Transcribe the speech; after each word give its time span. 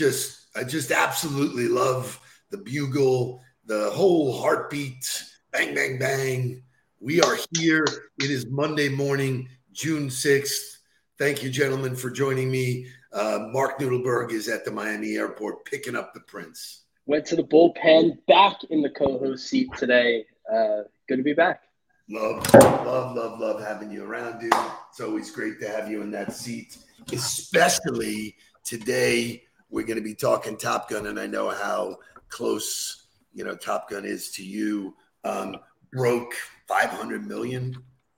just, 0.00 0.46
I 0.56 0.64
just 0.64 0.90
absolutely 0.90 1.68
love 1.68 2.18
the 2.50 2.56
bugle, 2.56 3.42
the 3.66 3.90
whole 3.90 4.40
heartbeat, 4.40 5.24
bang, 5.52 5.74
bang, 5.74 5.98
bang. 5.98 6.62
We 7.00 7.20
are 7.22 7.36
here. 7.56 7.84
It 8.20 8.30
is 8.30 8.46
Monday 8.46 8.88
morning, 8.88 9.48
June 9.72 10.08
6th. 10.08 10.76
Thank 11.18 11.42
you, 11.42 11.50
gentlemen, 11.50 11.96
for 11.96 12.10
joining 12.10 12.50
me. 12.50 12.86
Uh, 13.12 13.48
Mark 13.52 13.80
Nudelberg 13.80 14.32
is 14.32 14.48
at 14.48 14.64
the 14.64 14.70
Miami 14.70 15.16
airport 15.16 15.64
picking 15.64 15.96
up 15.96 16.14
the 16.14 16.20
prince. 16.20 16.84
Went 17.06 17.26
to 17.26 17.36
the 17.36 17.42
bullpen, 17.42 18.18
back 18.28 18.62
in 18.70 18.82
the 18.82 18.90
co-host 18.90 19.48
seat 19.48 19.68
today. 19.76 20.24
Uh, 20.52 20.82
good 21.08 21.16
to 21.16 21.22
be 21.22 21.32
back. 21.32 21.62
Love, 22.08 22.54
love, 22.54 23.16
love, 23.16 23.40
love 23.40 23.60
having 23.60 23.90
you 23.90 24.04
around, 24.04 24.40
dude. 24.40 24.52
It's 24.90 25.00
always 25.00 25.30
great 25.30 25.60
to 25.60 25.68
have 25.68 25.90
you 25.90 26.02
in 26.02 26.10
that 26.12 26.32
seat, 26.32 26.78
especially 27.12 28.36
today. 28.64 29.42
We're 29.68 29.86
going 29.86 29.98
to 29.98 30.04
be 30.04 30.14
talking 30.14 30.56
Top 30.56 30.90
Gun, 30.90 31.06
and 31.06 31.18
I 31.18 31.26
know 31.26 31.50
how 31.50 31.98
close 32.28 33.06
you 33.32 33.44
know 33.44 33.56
Top 33.56 33.90
Gun 33.90 34.04
is 34.04 34.30
to 34.32 34.44
you. 34.44 34.94
Um, 35.24 35.56
broke 35.92 36.34
500 36.68 37.26
million 37.26 37.76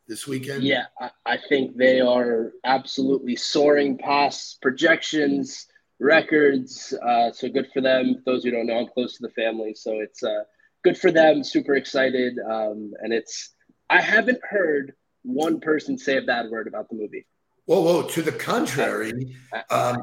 this 0.08 0.26
weekend. 0.26 0.62
Yeah, 0.62 0.84
I, 1.00 1.10
I 1.24 1.38
think 1.48 1.76
they 1.76 2.00
are 2.00 2.52
absolutely 2.64 3.36
soaring 3.36 3.98
past 3.98 4.60
projections, 4.60 5.66
records. 5.98 6.92
Uh, 7.06 7.32
so 7.32 7.48
good 7.48 7.68
for 7.72 7.80
them. 7.80 8.22
Those 8.26 8.44
who 8.44 8.50
don't 8.50 8.66
know, 8.66 8.78
I'm 8.78 8.88
close 8.88 9.16
to 9.16 9.22
the 9.22 9.32
family, 9.32 9.74
so 9.74 10.00
it's 10.00 10.22
uh, 10.22 10.44
good 10.84 10.98
for 10.98 11.10
them. 11.10 11.42
Super 11.42 11.74
excited, 11.74 12.38
um, 12.38 12.92
and 13.00 13.12
it's. 13.12 13.50
I 13.88 14.00
haven't 14.00 14.40
heard 14.48 14.94
one 15.22 15.60
person 15.60 15.98
say 15.98 16.16
a 16.16 16.22
bad 16.22 16.50
word 16.50 16.66
about 16.66 16.88
the 16.88 16.96
movie. 16.96 17.26
Whoa, 17.66 17.80
whoa! 17.80 18.02
To 18.02 18.22
the 18.22 18.32
contrary, 18.32 19.36
um, 19.70 20.02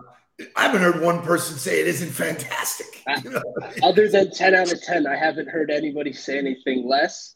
I 0.56 0.64
haven't 0.64 0.82
heard 0.82 1.02
one 1.02 1.22
person 1.22 1.58
say 1.58 1.82
it 1.82 1.88
isn't 1.88 2.12
fantastic. 2.12 3.04
You 3.24 3.32
know? 3.32 3.44
Other 3.84 4.08
than 4.08 4.32
10 4.32 4.56
out 4.56 4.72
of 4.72 4.82
10, 4.82 5.08
I 5.08 5.16
haven't 5.16 5.50
heard 5.50 5.70
anybody 5.72 6.14
say 6.14 6.38
anything 6.38 6.88
less. 6.88 7.36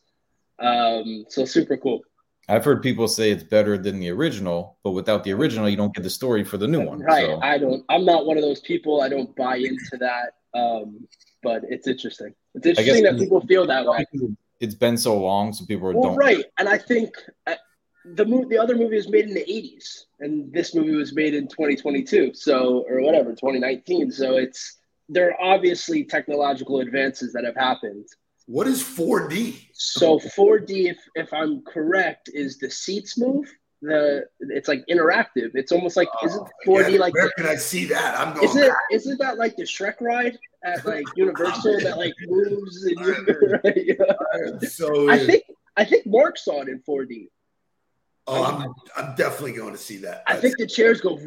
Um, 0.60 1.26
so 1.30 1.46
super 1.46 1.78
cool. 1.78 2.02
I've 2.50 2.64
heard 2.66 2.82
people 2.82 3.08
say 3.08 3.32
it's 3.32 3.44
better 3.44 3.78
than 3.78 4.00
the 4.00 4.10
original, 4.10 4.78
but 4.84 4.92
without 4.92 5.24
the 5.24 5.32
original, 5.32 5.70
you 5.70 5.78
don't 5.78 5.94
get 5.94 6.04
the 6.04 6.10
story 6.10 6.44
for 6.44 6.58
the 6.58 6.68
new 6.68 6.82
one. 6.86 7.00
Right. 7.00 7.28
So. 7.28 7.40
I 7.42 7.58
don't, 7.58 7.84
I'm 7.90 8.06
not 8.06 8.26
one 8.26 8.38
of 8.38 8.44
those 8.44 8.60
people. 8.62 9.02
I 9.02 9.10
don't 9.10 9.34
buy 9.36 9.58
into 9.58 9.98
that. 10.00 10.34
Um, 10.54 11.08
but 11.42 11.64
it's 11.70 11.88
interesting. 11.88 12.34
It's 12.56 12.68
interesting 12.68 13.04
that 13.04 13.18
people 13.18 13.42
feel 13.42 13.66
that 13.68 13.86
way. 13.86 14.06
It's 14.60 14.76
been 14.76 14.98
so 14.98 15.20
long, 15.20 15.52
so 15.52 15.66
people 15.66 15.92
Well, 15.94 16.10
don't. 16.10 16.16
right. 16.16 16.46
And 16.60 16.70
I 16.70 16.78
think 16.78 17.16
uh, 17.48 17.56
the 18.06 18.26
movie, 18.26 18.48
the 18.50 18.62
other 18.62 18.76
movie 18.76 18.96
was 18.96 19.10
made 19.10 19.26
in 19.26 19.34
the 19.34 19.46
80s, 19.46 20.06
and 20.20 20.52
this 20.52 20.76
movie 20.76 20.96
was 20.96 21.14
made 21.16 21.34
in 21.34 21.48
2022. 21.48 22.34
So, 22.34 22.86
or 22.90 23.02
whatever, 23.02 23.32
2019. 23.32 24.12
So 24.12 24.38
it's, 24.38 24.78
there 25.10 25.30
are 25.32 25.42
obviously 25.56 26.04
technological 26.04 26.80
advances 26.80 27.34
that 27.34 27.44
have 27.46 27.56
happened. 27.56 28.06
What 28.46 28.68
is 28.68 28.84
4D? 28.84 29.68
So 29.74 30.20
4D, 30.20 30.90
if 30.92 30.98
if 31.16 31.32
I'm 31.34 31.62
correct, 31.64 32.30
is 32.34 32.58
the 32.58 32.70
seats 32.70 33.18
move. 33.18 33.50
The 33.82 34.26
it's 34.40 34.68
like 34.68 34.84
interactive. 34.90 35.52
It's 35.54 35.72
almost 35.72 35.96
like 35.96 36.10
isn't 36.24 36.48
4D 36.68 36.94
Yeah, 36.94 37.00
like 37.00 37.14
where 37.14 37.32
can 37.38 37.46
I 37.46 37.56
see 37.56 37.86
that? 37.86 38.20
I'm 38.20 38.34
going 38.34 38.46
isn't 38.46 38.64
it 38.64 38.68
back. 38.70 38.78
isn't 38.92 39.18
that 39.20 39.38
like 39.38 39.56
the 39.56 39.64
Shrek 39.64 40.00
ride 40.02 40.38
at 40.66 40.86
like 40.86 41.06
Universal 41.16 41.80
that 41.82 41.98
like 41.98 42.14
moves 42.28 42.84
and 42.84 43.00
you, 43.88 43.98
right? 44.02 44.64
So 44.72 45.10
I 45.10 45.26
think 45.26 45.44
I 45.78 45.86
think 45.86 46.06
Mark 46.06 46.38
saw 46.38 46.62
it 46.62 46.68
in 46.70 46.82
4D. 46.82 47.28
Oh, 48.26 48.44
I'm 48.44 48.74
I'm 48.96 49.16
definitely 49.16 49.54
going 49.54 49.74
to 49.74 49.78
see 49.78 49.98
that. 49.98 50.24
I 50.28 50.38
think 50.38 50.58
the 50.58 50.68
chairs 50.68 51.02
go 51.02 51.20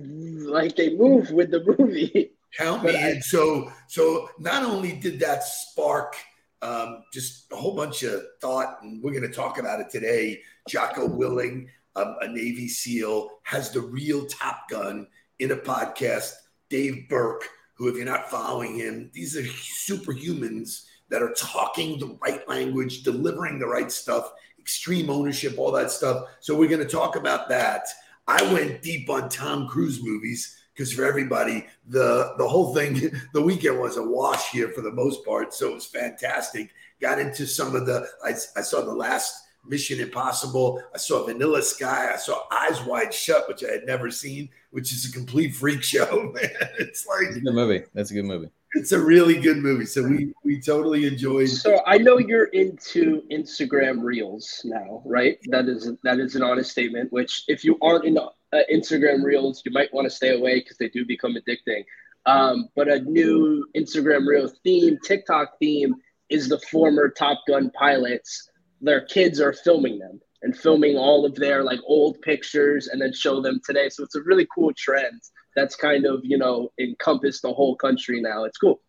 like 0.51 0.77
they 0.77 0.95
move 0.95 1.31
with 1.31 1.51
the 1.51 1.63
movie. 1.79 2.33
Count 2.57 2.85
me 2.85 3.11
in. 3.11 3.21
So, 3.21 3.71
so 3.87 4.31
not 4.39 4.63
only 4.63 4.93
did 4.93 5.21
that 5.21 5.45
spark 5.45 6.17
um, 6.63 7.03
just 7.13 7.53
a 7.53 7.57
whole 7.57 7.77
bunch 7.77 8.03
of 8.03 8.23
thought, 8.41 8.79
and 8.83 9.03
we're 9.03 9.13
going 9.13 9.23
to 9.23 9.35
talk 9.35 9.59
about 9.59 9.81
it 9.81 9.91
today. 9.91 10.41
Jocko 10.69 11.07
Willink, 11.07 11.67
um, 11.97 12.17
a 12.21 12.29
Navy 12.29 12.69
SEAL, 12.69 13.31
has 13.43 13.71
the 13.71 13.81
real 13.81 14.27
Top 14.27 14.69
Gun 14.71 15.07
in 15.39 15.53
a 15.53 15.57
podcast. 15.57 16.33
Dave 16.69 17.07
Berke, 17.09 17.45
who, 17.75 17.89
if 17.89 17.97
you're 17.97 18.05
not 18.05 18.31
following 18.31 18.77
him, 18.77 19.11
these 19.13 19.37
are 19.37 19.43
superhumans 19.43 20.85
that 21.11 21.23
are 21.23 21.35
talking 21.35 21.99
the 21.99 22.19
right 22.23 22.49
language, 22.49 23.03
delivering 23.03 23.59
the 23.59 23.67
right 23.67 23.93
stuff, 23.93 24.33
extreme 24.67 25.11
ownership, 25.11 25.57
all 25.59 25.71
that 25.71 25.93
stuff. 25.93 26.27
So 26.41 26.57
we're 26.57 26.69
going 26.69 26.85
to 26.85 26.89
talk 26.89 27.15
about 27.15 27.49
that. 27.51 27.87
I 28.27 28.43
went 28.53 28.83
deep 28.83 29.09
on 29.09 29.29
Tom 29.29 29.69
Cruise 29.69 30.03
movies 30.03 30.61
because 30.75 30.93
for 30.93 31.05
everybody, 31.05 31.69
the 31.87 32.35
the 32.37 32.49
whole 32.49 32.75
thing, 32.75 33.13
the 33.33 33.41
weekend 33.41 33.79
was 33.79 33.97
a 33.97 34.03
wash 34.03 34.51
here 34.51 34.71
for 34.71 34.81
the 34.81 34.91
most 34.91 35.25
part. 35.25 35.55
So 35.55 35.71
it 35.71 35.75
was 35.75 35.87
fantastic. 35.87 36.71
Got 37.01 37.21
into 37.21 37.47
some 37.47 37.77
of 37.77 37.87
the. 37.87 38.09
I, 38.25 38.31
I 38.59 38.63
saw 38.63 38.81
the 38.81 38.93
last 38.93 39.41
Mission 39.65 40.01
Impossible. 40.01 40.83
I 40.93 40.99
saw 40.99 41.25
Vanilla 41.25 41.63
Sky. 41.63 42.13
I 42.13 42.17
saw 42.17 42.43
Eyes 42.51 42.83
Wide 42.83 43.15
Shut, 43.15 43.47
which 43.47 43.63
I 43.63 43.71
had 43.71 43.87
never 43.87 44.11
seen, 44.11 44.49
which 44.73 44.93
is 44.93 45.09
a 45.09 45.13
complete 45.13 45.55
freak 45.55 45.85
show. 45.85 46.33
Man, 46.35 46.51
it's 46.81 47.07
like 47.07 47.29
It's 47.29 47.37
a 47.37 47.41
good 47.41 47.55
movie. 47.55 47.85
That's 47.95 48.11
a 48.11 48.15
good 48.15 48.25
movie. 48.25 48.51
It's 48.77 48.93
a 48.93 49.01
really 49.01 49.41
good 49.41 49.59
movie. 49.59 49.87
So 49.87 50.03
we 50.03 50.33
we 50.45 50.61
totally 50.61 51.07
enjoyed. 51.07 51.49
So 51.49 51.81
I 51.87 51.99
know 51.99 52.19
you're 52.19 52.47
into 52.47 53.23
Instagram 53.31 54.03
Reels 54.03 54.61
now, 54.65 55.03
right? 55.05 55.39
That 55.49 55.67
is 55.69 55.91
that 56.05 56.19
is 56.19 56.37
an 56.37 56.43
honest 56.43 56.71
statement. 56.71 57.13
Which, 57.13 57.45
if 57.49 57.65
you 57.65 57.79
aren't 57.81 58.05
in 58.05 58.19
uh, 58.19 58.29
Instagram 58.73 59.25
Reels, 59.25 59.63
you 59.65 59.73
might 59.73 59.93
want 59.93 60.07
to 60.07 60.15
stay 60.15 60.37
away 60.37 60.61
because 60.61 60.77
they 60.77 60.89
do 60.89 61.05
become 61.05 61.37
addicting. 61.37 61.85
Um, 62.27 62.69
but 62.75 62.89
a 62.89 63.01
new 63.01 63.67
Instagram 63.77 64.27
Reel 64.27 64.51
theme, 64.63 64.99
TikTok 65.05 65.59
theme, 65.59 65.95
is 66.29 66.49
the 66.49 66.59
former 66.71 67.09
Top 67.09 67.43
Gun 67.49 67.71
pilots. 67.71 68.51
Their 68.81 69.03
kids 69.07 69.41
are 69.41 69.53
filming 69.53 69.99
them 69.99 70.21
and 70.43 70.57
filming 70.57 70.97
all 70.97 71.25
of 71.25 71.35
their 71.35 71.65
like 71.65 71.81
old 71.87 72.21
pictures 72.21 72.89
and 72.89 73.01
then 73.01 73.13
show 73.13 73.41
them 73.41 73.61
today. 73.65 73.89
So 73.89 74.05
it's 74.05 74.17
a 74.17 74.23
really 74.23 74.47
cool 74.55 74.73
trend 74.77 75.23
that's 75.57 75.75
kind 75.75 76.07
of 76.07 76.21
you 76.23 76.39
know 76.39 76.71
encompassed 76.79 77.43
the 77.43 77.53
whole 77.53 77.75
country 77.75 78.21
now. 78.21 78.45
It's 78.45 78.59
cool. 78.59 78.81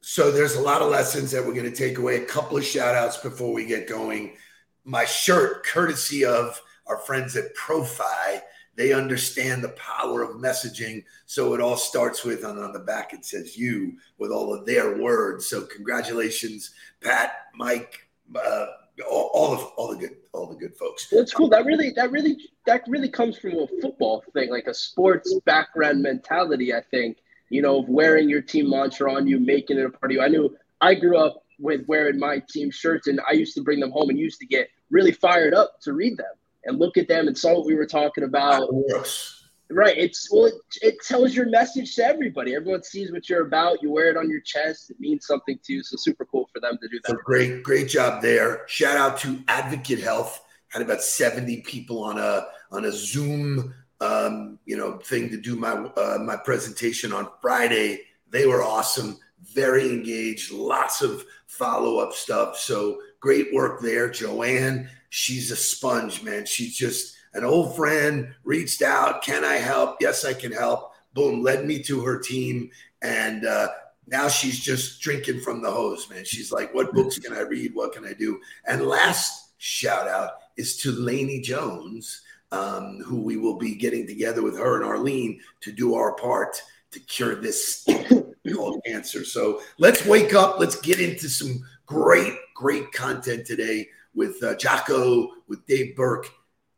So 0.00 0.30
there's 0.30 0.56
a 0.56 0.60
lot 0.60 0.82
of 0.82 0.90
lessons 0.90 1.30
that 1.30 1.44
we're 1.44 1.54
going 1.54 1.70
to 1.70 1.76
take 1.76 1.98
away. 1.98 2.16
A 2.16 2.26
couple 2.26 2.56
of 2.56 2.64
shout 2.64 2.94
outs 2.94 3.16
before 3.16 3.54
we 3.54 3.64
get 3.64 3.88
going. 3.88 4.36
My 4.84 5.06
shirt, 5.06 5.64
courtesy 5.64 6.26
of 6.26 6.60
our 6.86 6.98
friends 6.98 7.36
at 7.36 7.54
Profi, 7.56 8.40
they 8.76 8.92
understand 8.92 9.62
the 9.62 9.70
power 9.70 10.22
of 10.22 10.36
messaging. 10.36 11.04
So 11.24 11.54
it 11.54 11.60
all 11.62 11.76
starts 11.76 12.22
with, 12.22 12.44
and 12.44 12.58
on 12.58 12.72
the 12.72 12.80
back 12.80 13.14
it 13.14 13.24
says 13.24 13.56
you 13.56 13.94
with 14.18 14.30
all 14.30 14.52
of 14.52 14.66
their 14.66 15.00
words. 15.00 15.46
So 15.46 15.62
congratulations, 15.62 16.72
Pat, 17.00 17.32
Mike, 17.54 18.06
uh, 18.36 18.66
all, 19.02 19.30
all 19.34 19.52
of 19.52 19.64
all 19.76 19.88
the 19.88 19.96
good, 19.96 20.16
all 20.32 20.46
the 20.46 20.56
good 20.56 20.76
folks. 20.76 21.08
That's 21.10 21.32
cool. 21.32 21.48
That 21.48 21.64
really, 21.64 21.90
that 21.96 22.10
really, 22.10 22.36
that 22.66 22.82
really 22.86 23.08
comes 23.08 23.36
from 23.36 23.58
a 23.58 23.66
football 23.80 24.22
thing, 24.32 24.50
like 24.50 24.66
a 24.66 24.74
sports 24.74 25.34
background 25.44 26.02
mentality. 26.02 26.74
I 26.74 26.82
think 26.90 27.18
you 27.54 27.62
know, 27.62 27.78
of 27.78 27.88
wearing 27.88 28.28
your 28.28 28.42
team 28.42 28.70
mantra 28.70 29.12
on 29.12 29.26
you, 29.26 29.38
making 29.38 29.78
it 29.78 29.86
a 29.86 29.90
part 29.90 30.10
of 30.10 30.16
you. 30.16 30.22
I 30.22 30.28
knew 30.28 30.56
I 30.80 30.94
grew 30.94 31.16
up 31.16 31.44
with 31.58 31.82
wearing 31.86 32.18
my 32.18 32.42
team 32.50 32.70
shirts, 32.70 33.06
and 33.06 33.20
I 33.28 33.34
used 33.34 33.54
to 33.54 33.62
bring 33.62 33.80
them 33.80 33.90
home 33.90 34.10
and 34.10 34.18
used 34.18 34.40
to 34.40 34.46
get 34.46 34.68
really 34.90 35.12
fired 35.12 35.54
up 35.54 35.80
to 35.82 35.92
read 35.92 36.16
them 36.16 36.32
and 36.64 36.78
look 36.78 36.96
at 36.96 37.08
them 37.08 37.28
and 37.28 37.36
saw 37.36 37.54
what 37.54 37.66
we 37.66 37.74
were 37.74 37.86
talking 37.86 38.24
about. 38.24 38.68
Right. 39.70 39.96
It's 39.96 40.28
well, 40.30 40.46
it, 40.46 40.54
it 40.82 40.94
tells 41.06 41.34
your 41.34 41.48
message 41.48 41.94
to 41.96 42.04
everybody. 42.04 42.54
Everyone 42.54 42.82
sees 42.82 43.10
what 43.10 43.28
you're 43.28 43.46
about. 43.46 43.82
You 43.82 43.90
wear 43.90 44.10
it 44.10 44.16
on 44.16 44.30
your 44.30 44.40
chest. 44.40 44.90
It 44.90 45.00
means 45.00 45.26
something 45.26 45.58
to 45.64 45.72
you. 45.72 45.82
So 45.82 45.96
super 45.96 46.24
cool 46.26 46.48
for 46.52 46.60
them 46.60 46.78
to 46.82 46.88
do 46.88 47.00
So 47.06 47.14
that. 47.14 47.24
great, 47.24 47.62
great 47.62 47.88
job 47.88 48.20
there. 48.22 48.62
Shout 48.68 48.96
out 48.96 49.18
to 49.20 49.42
Advocate 49.48 50.00
Health. 50.00 50.44
Had 50.68 50.82
about 50.82 51.02
70 51.02 51.62
people 51.62 52.02
on 52.02 52.18
a 52.18 52.46
on 52.70 52.84
a 52.84 52.92
Zoom 52.92 53.74
um, 54.00 54.58
you 54.66 54.76
know 54.76 54.98
thing 54.98 55.30
to 55.30 55.40
do 55.40 55.56
my 55.56 55.72
uh, 55.72 56.18
my 56.20 56.36
presentation 56.36 57.12
on 57.12 57.28
Friday. 57.40 58.02
They 58.30 58.46
were 58.46 58.62
awesome, 58.62 59.18
very 59.54 59.88
engaged, 59.90 60.52
lots 60.52 61.00
of 61.02 61.24
follow 61.46 61.98
up 61.98 62.12
stuff. 62.12 62.58
So 62.58 63.00
great 63.20 63.54
work 63.54 63.80
there, 63.80 64.10
Joanne. 64.10 64.90
She's 65.10 65.50
a 65.52 65.56
sponge, 65.56 66.22
man. 66.22 66.44
She's 66.44 66.76
just 66.76 67.14
an 67.34 67.44
old 67.44 67.76
friend. 67.76 68.34
Reached 68.44 68.82
out, 68.82 69.22
can 69.22 69.44
I 69.44 69.54
help? 69.54 69.96
Yes, 70.00 70.24
I 70.24 70.32
can 70.32 70.52
help. 70.52 70.92
Boom, 71.12 71.42
led 71.42 71.64
me 71.64 71.82
to 71.84 72.00
her 72.00 72.18
team, 72.18 72.70
and 73.02 73.46
uh, 73.46 73.68
now 74.06 74.28
she's 74.28 74.58
just 74.58 75.00
drinking 75.00 75.40
from 75.40 75.62
the 75.62 75.70
hose, 75.70 76.08
man. 76.10 76.24
She's 76.24 76.50
like, 76.50 76.74
what 76.74 76.92
books 76.92 77.18
can 77.18 77.32
I 77.32 77.40
read? 77.40 77.74
What 77.74 77.92
can 77.92 78.04
I 78.04 78.12
do? 78.12 78.40
And 78.66 78.86
last 78.86 79.52
shout 79.58 80.08
out 80.08 80.32
is 80.56 80.76
to 80.78 80.92
Laney 80.92 81.40
Jones, 81.40 82.22
um, 82.52 83.00
who 83.04 83.20
we 83.20 83.36
will 83.36 83.56
be 83.56 83.74
getting 83.74 84.06
together 84.06 84.42
with 84.42 84.58
her 84.58 84.76
and 84.76 84.84
Arlene 84.84 85.40
to 85.60 85.72
do 85.72 85.94
our 85.94 86.14
part 86.16 86.60
to 86.90 87.00
cure 87.00 87.34
this 87.34 87.86
called 88.54 88.80
cancer. 88.86 89.24
So 89.24 89.60
let's 89.78 90.04
wake 90.04 90.34
up. 90.34 90.58
Let's 90.58 90.80
get 90.80 91.00
into 91.00 91.28
some 91.28 91.64
great, 91.86 92.34
great 92.54 92.92
content 92.92 93.46
today 93.46 93.88
with 94.14 94.42
uh, 94.42 94.54
Jocko, 94.56 95.30
with 95.48 95.66
Dave 95.66 95.96
Berke, 95.96 96.28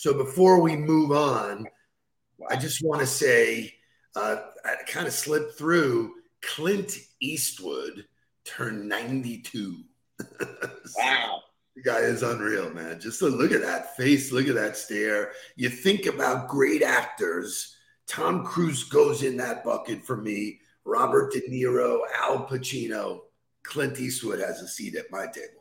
So 0.00 0.14
before 0.14 0.62
we 0.62 0.76
move 0.76 1.12
on, 1.12 1.66
I 2.48 2.56
just 2.56 2.82
want 2.82 3.02
to 3.02 3.06
say 3.06 3.74
uh, 4.16 4.36
I 4.64 4.76
kind 4.88 5.06
of 5.06 5.12
slipped 5.12 5.58
through. 5.58 6.14
Clint 6.40 6.96
Eastwood 7.20 8.06
turned 8.46 8.88
92. 8.88 9.84
Wow. 10.96 11.40
The 11.76 11.82
guy 11.82 11.98
is 11.98 12.22
unreal, 12.22 12.70
man. 12.70 12.98
Just 12.98 13.20
look 13.20 13.52
at 13.52 13.60
that 13.60 13.94
face, 13.94 14.32
look 14.32 14.48
at 14.48 14.54
that 14.54 14.78
stare. 14.78 15.32
You 15.56 15.68
think 15.68 16.06
about 16.06 16.48
great 16.48 16.82
actors. 16.82 17.76
Tom 18.06 18.42
Cruise 18.46 18.84
goes 18.84 19.22
in 19.22 19.36
that 19.36 19.64
bucket 19.64 20.02
for 20.06 20.16
me. 20.16 20.60
Robert 20.86 21.30
De 21.34 21.42
Niro, 21.42 22.00
Al 22.18 22.46
Pacino, 22.46 23.20
Clint 23.64 24.00
Eastwood 24.00 24.40
has 24.40 24.62
a 24.62 24.66
seat 24.66 24.94
at 24.94 25.10
my 25.10 25.26
table. 25.26 25.59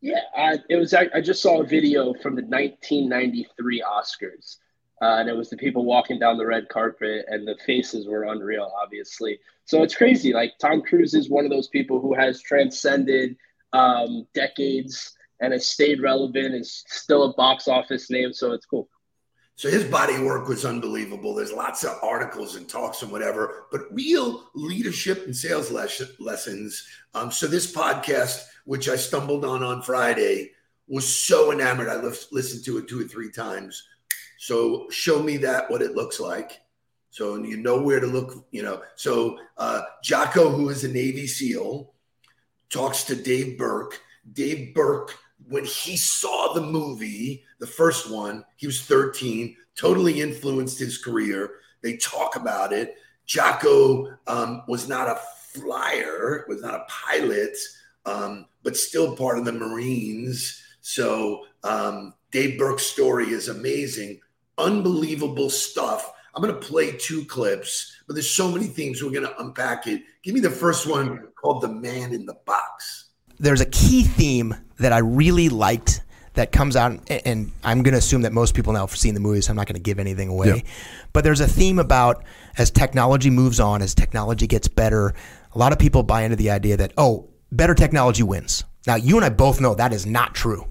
Yeah, 0.00 0.20
I, 0.36 0.58
it 0.68 0.76
was. 0.76 0.94
I, 0.94 1.20
just 1.20 1.42
saw 1.42 1.60
a 1.60 1.66
video 1.66 2.14
from 2.14 2.36
the 2.36 2.42
1993 2.42 3.82
Oscars, 3.82 4.56
uh, 5.02 5.16
and 5.18 5.28
it 5.28 5.36
was 5.36 5.50
the 5.50 5.56
people 5.56 5.84
walking 5.84 6.20
down 6.20 6.38
the 6.38 6.46
red 6.46 6.68
carpet, 6.68 7.24
and 7.28 7.46
the 7.46 7.56
faces 7.66 8.06
were 8.06 8.24
unreal, 8.24 8.72
obviously. 8.80 9.40
So 9.64 9.82
it's 9.82 9.96
crazy. 9.96 10.32
Like 10.32 10.52
Tom 10.60 10.82
Cruise 10.82 11.14
is 11.14 11.28
one 11.28 11.44
of 11.44 11.50
those 11.50 11.68
people 11.68 12.00
who 12.00 12.14
has 12.14 12.40
transcended 12.40 13.36
um, 13.72 14.26
decades 14.34 15.16
and 15.40 15.52
has 15.52 15.68
stayed 15.68 16.00
relevant. 16.00 16.54
Is 16.54 16.84
still 16.86 17.24
a 17.24 17.34
box 17.34 17.66
office 17.66 18.08
name, 18.08 18.32
so 18.32 18.52
it's 18.52 18.66
cool. 18.66 18.88
So 19.58 19.68
his 19.68 19.82
body 19.82 20.16
work 20.22 20.46
was 20.46 20.64
unbelievable. 20.64 21.34
There's 21.34 21.52
lots 21.52 21.82
of 21.82 21.98
articles 22.00 22.54
and 22.54 22.68
talks 22.68 23.02
and 23.02 23.10
whatever, 23.10 23.66
but 23.72 23.92
real 23.92 24.48
leadership 24.54 25.24
and 25.26 25.34
sales 25.34 25.72
les- 25.72 26.00
lessons. 26.20 26.86
Um, 27.12 27.32
so 27.32 27.48
this 27.48 27.74
podcast, 27.74 28.44
which 28.68 28.86
I 28.90 28.96
stumbled 28.96 29.46
on 29.46 29.62
on 29.62 29.80
Friday, 29.80 30.50
was 30.88 31.06
so 31.06 31.52
enamored. 31.52 31.88
I 31.88 31.96
lis- 31.96 32.30
listened 32.32 32.66
to 32.66 32.76
it 32.76 32.86
two 32.86 33.00
or 33.00 33.08
three 33.08 33.30
times. 33.30 33.82
So 34.36 34.90
show 34.90 35.22
me 35.22 35.38
that 35.38 35.70
what 35.70 35.80
it 35.80 35.94
looks 35.94 36.20
like. 36.20 36.60
So 37.08 37.42
you 37.42 37.56
know 37.56 37.80
where 37.80 37.98
to 37.98 38.06
look. 38.06 38.46
You 38.50 38.62
know. 38.64 38.82
So 38.94 39.38
uh, 39.56 39.80
Jocko, 40.02 40.50
who 40.50 40.68
is 40.68 40.84
a 40.84 40.88
Navy 40.88 41.26
SEAL, 41.26 41.94
talks 42.68 43.04
to 43.04 43.14
Dave 43.14 43.56
Berke. 43.56 44.00
Dave 44.34 44.74
Berke 44.74 45.14
when 45.48 45.64
he 45.64 45.96
saw 45.96 46.52
the 46.52 46.60
movie, 46.60 47.44
the 47.60 47.66
first 47.66 48.10
one, 48.10 48.44
he 48.56 48.66
was 48.66 48.82
13, 48.82 49.56
totally 49.76 50.20
influenced 50.20 50.78
his 50.78 50.98
career. 50.98 51.52
They 51.80 51.96
talk 51.96 52.36
about 52.36 52.74
it. 52.74 52.96
Jocko 53.24 54.18
um, 54.26 54.62
was 54.68 54.88
not 54.88 55.08
a 55.08 55.18
flyer, 55.54 56.44
was 56.48 56.60
not 56.60 56.74
a 56.74 56.86
pilot, 56.86 57.56
um, 58.08 58.46
but 58.62 58.76
still 58.76 59.16
part 59.16 59.38
of 59.38 59.44
the 59.44 59.52
Marines. 59.52 60.62
So 60.80 61.44
um, 61.64 62.14
Dave 62.30 62.58
Berke's 62.58 62.84
story 62.84 63.26
is 63.26 63.48
amazing, 63.48 64.20
unbelievable 64.56 65.50
stuff. 65.50 66.12
I'm 66.34 66.42
going 66.42 66.54
to 66.54 66.60
play 66.60 66.92
two 66.92 67.24
clips, 67.24 67.96
but 68.06 68.14
there's 68.14 68.30
so 68.30 68.50
many 68.50 68.66
things 68.66 69.02
we're 69.02 69.10
going 69.10 69.26
to 69.26 69.40
unpack 69.40 69.86
it. 69.86 70.02
Give 70.22 70.34
me 70.34 70.40
the 70.40 70.50
first 70.50 70.86
one 70.86 71.28
called 71.40 71.62
"The 71.62 71.68
Man 71.68 72.12
in 72.12 72.26
the 72.26 72.36
Box." 72.46 73.08
there's 73.38 73.60
a 73.60 73.66
key 73.66 74.02
theme 74.02 74.54
that 74.78 74.92
I 74.92 74.98
really 74.98 75.48
liked 75.48 76.02
that 76.34 76.52
comes 76.52 76.76
out, 76.76 77.00
and 77.10 77.50
I'm 77.64 77.82
going 77.82 77.92
to 77.92 77.98
assume 77.98 78.22
that 78.22 78.32
most 78.32 78.54
people 78.54 78.72
now 78.72 78.86
have 78.86 78.96
seen 78.96 79.14
the 79.14 79.20
movie, 79.20 79.40
so 79.40 79.50
I'm 79.50 79.56
not 79.56 79.66
going 79.66 79.74
to 79.74 79.80
give 79.80 79.98
anything 79.98 80.28
away. 80.28 80.48
Yeah. 80.56 80.70
But 81.12 81.24
there's 81.24 81.40
a 81.40 81.48
theme 81.48 81.78
about 81.78 82.24
as 82.58 82.70
technology 82.70 83.30
moves 83.30 83.58
on, 83.58 83.82
as 83.82 83.94
technology 83.94 84.46
gets 84.46 84.68
better, 84.68 85.14
a 85.52 85.58
lot 85.58 85.72
of 85.72 85.78
people 85.78 86.02
buy 86.02 86.22
into 86.22 86.36
the 86.36 86.50
idea 86.50 86.76
that, 86.76 86.92
oh, 86.96 87.28
better 87.50 87.74
technology 87.74 88.22
wins. 88.22 88.64
Now, 88.86 88.96
you 88.96 89.16
and 89.16 89.24
I 89.24 89.28
both 89.28 89.60
know 89.60 89.74
that 89.74 89.92
is 89.92 90.06
not 90.06 90.34
true. 90.34 90.66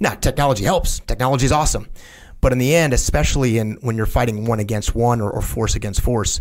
Now, 0.00 0.14
technology 0.14 0.64
helps, 0.64 1.00
technology 1.00 1.44
is 1.44 1.52
awesome. 1.52 1.88
But 2.40 2.52
in 2.52 2.58
the 2.58 2.74
end, 2.74 2.92
especially 2.92 3.58
in 3.58 3.78
when 3.80 3.96
you're 3.96 4.06
fighting 4.06 4.46
one 4.46 4.60
against 4.60 4.94
one 4.94 5.20
or, 5.20 5.30
or 5.30 5.42
force 5.42 5.74
against 5.74 6.00
force, 6.00 6.40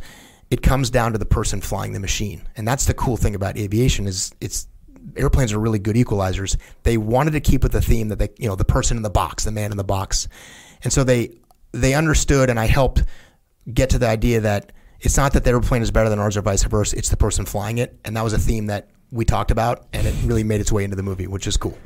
it 0.51 0.61
comes 0.61 0.89
down 0.89 1.11
to 1.13 1.17
the 1.17 1.25
person 1.25 1.59
flying 1.59 1.93
the 1.93 1.99
machine. 1.99 2.47
And 2.55 2.67
that's 2.67 2.85
the 2.85 2.93
cool 2.93 3.17
thing 3.17 3.35
about 3.35 3.57
aviation 3.57 4.07
is 4.07 4.31
it's 4.39 4.67
airplanes 5.15 5.53
are 5.53 5.59
really 5.59 5.79
good 5.79 5.95
equalizers. 5.95 6.55
They 6.83 6.97
wanted 6.97 7.31
to 7.31 7.39
keep 7.39 7.63
with 7.63 7.71
the 7.71 7.81
theme 7.81 8.09
that 8.09 8.19
they, 8.19 8.29
you 8.37 8.47
know, 8.47 8.55
the 8.55 8.65
person 8.65 8.97
in 8.97 9.03
the 9.03 9.09
box, 9.09 9.43
the 9.43 9.51
man 9.51 9.71
in 9.71 9.77
the 9.77 9.83
box, 9.83 10.27
and 10.83 10.93
so 10.93 11.03
they 11.03 11.39
they 11.71 11.93
understood, 11.93 12.49
and 12.49 12.59
I 12.59 12.65
helped 12.65 13.03
get 13.73 13.89
to 13.89 13.99
the 13.99 14.07
idea 14.07 14.41
that 14.41 14.71
it's 14.99 15.17
not 15.17 15.33
that 15.33 15.43
the 15.43 15.51
airplane 15.51 15.81
is 15.81 15.91
better 15.91 16.09
than 16.09 16.19
ours 16.19 16.37
or 16.37 16.41
vice 16.41 16.63
versa. 16.63 16.97
It's 16.97 17.09
the 17.09 17.17
person 17.17 17.45
flying 17.45 17.79
it, 17.79 17.99
and 18.05 18.15
that 18.15 18.23
was 18.23 18.33
a 18.33 18.39
theme 18.39 18.67
that 18.67 18.89
we 19.11 19.25
talked 19.25 19.51
about, 19.51 19.87
and 19.93 20.05
it 20.07 20.15
really 20.25 20.43
made 20.43 20.61
its 20.61 20.71
way 20.71 20.83
into 20.83 20.95
the 20.95 21.03
movie, 21.03 21.27
which 21.27 21.47
is 21.47 21.57
cool. 21.57 21.77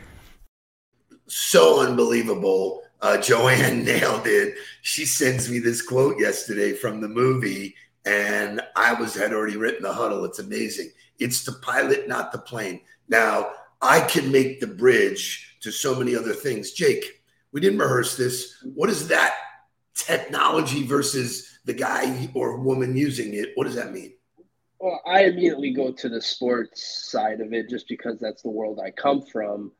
so 1.27 1.81
unbelievable. 1.81 2.81
Uh, 3.01 3.17
Joanne 3.17 3.83
nailed 3.85 4.27
it. 4.27 4.55
She 4.81 5.05
sends 5.05 5.49
me 5.49 5.59
this 5.59 5.81
quote 5.81 6.19
yesterday 6.19 6.73
from 6.73 7.01
the 7.01 7.07
movie, 7.09 7.75
and 8.05 8.61
I 8.75 8.93
was 8.93 9.15
had 9.15 9.33
already 9.33 9.57
written 9.57 9.83
the 9.83 9.93
huddle. 9.93 10.25
It's 10.25 10.39
amazing. 10.39 10.91
It's 11.19 11.43
the 11.43 11.53
pilot, 11.61 12.07
not 12.07 12.31
the 12.31 12.39
plane. 12.39 12.81
Now 13.07 13.51
I 13.81 14.01
can 14.01 14.31
make 14.31 14.59
the 14.59 14.67
bridge 14.67 15.57
to 15.61 15.71
so 15.71 15.95
many 15.95 16.15
other 16.15 16.33
things. 16.33 16.71
Jake, 16.71 17.23
we 17.51 17.61
didn't 17.61 17.79
rehearse 17.79 18.17
this. 18.17 18.63
What 18.73 18.89
is 18.89 19.07
that 19.09 19.35
technology 19.95 20.83
versus 20.83 21.59
the 21.65 21.73
guy 21.73 22.29
or 22.33 22.57
woman 22.61 22.97
using 22.97 23.33
it? 23.33 23.49
What 23.55 23.65
does 23.65 23.75
that 23.75 23.93
mean? 23.93 24.13
Well, 24.81 24.99
I 25.05 25.25
immediately 25.25 25.73
go 25.73 25.91
to 25.91 26.09
the 26.09 26.19
sports 26.19 27.11
side 27.11 27.39
of 27.39 27.53
it 27.53 27.69
just 27.69 27.87
because 27.87 28.19
that's 28.19 28.41
the 28.41 28.49
world 28.49 28.79
I 28.83 28.89
come 28.89 29.21
from. 29.21 29.71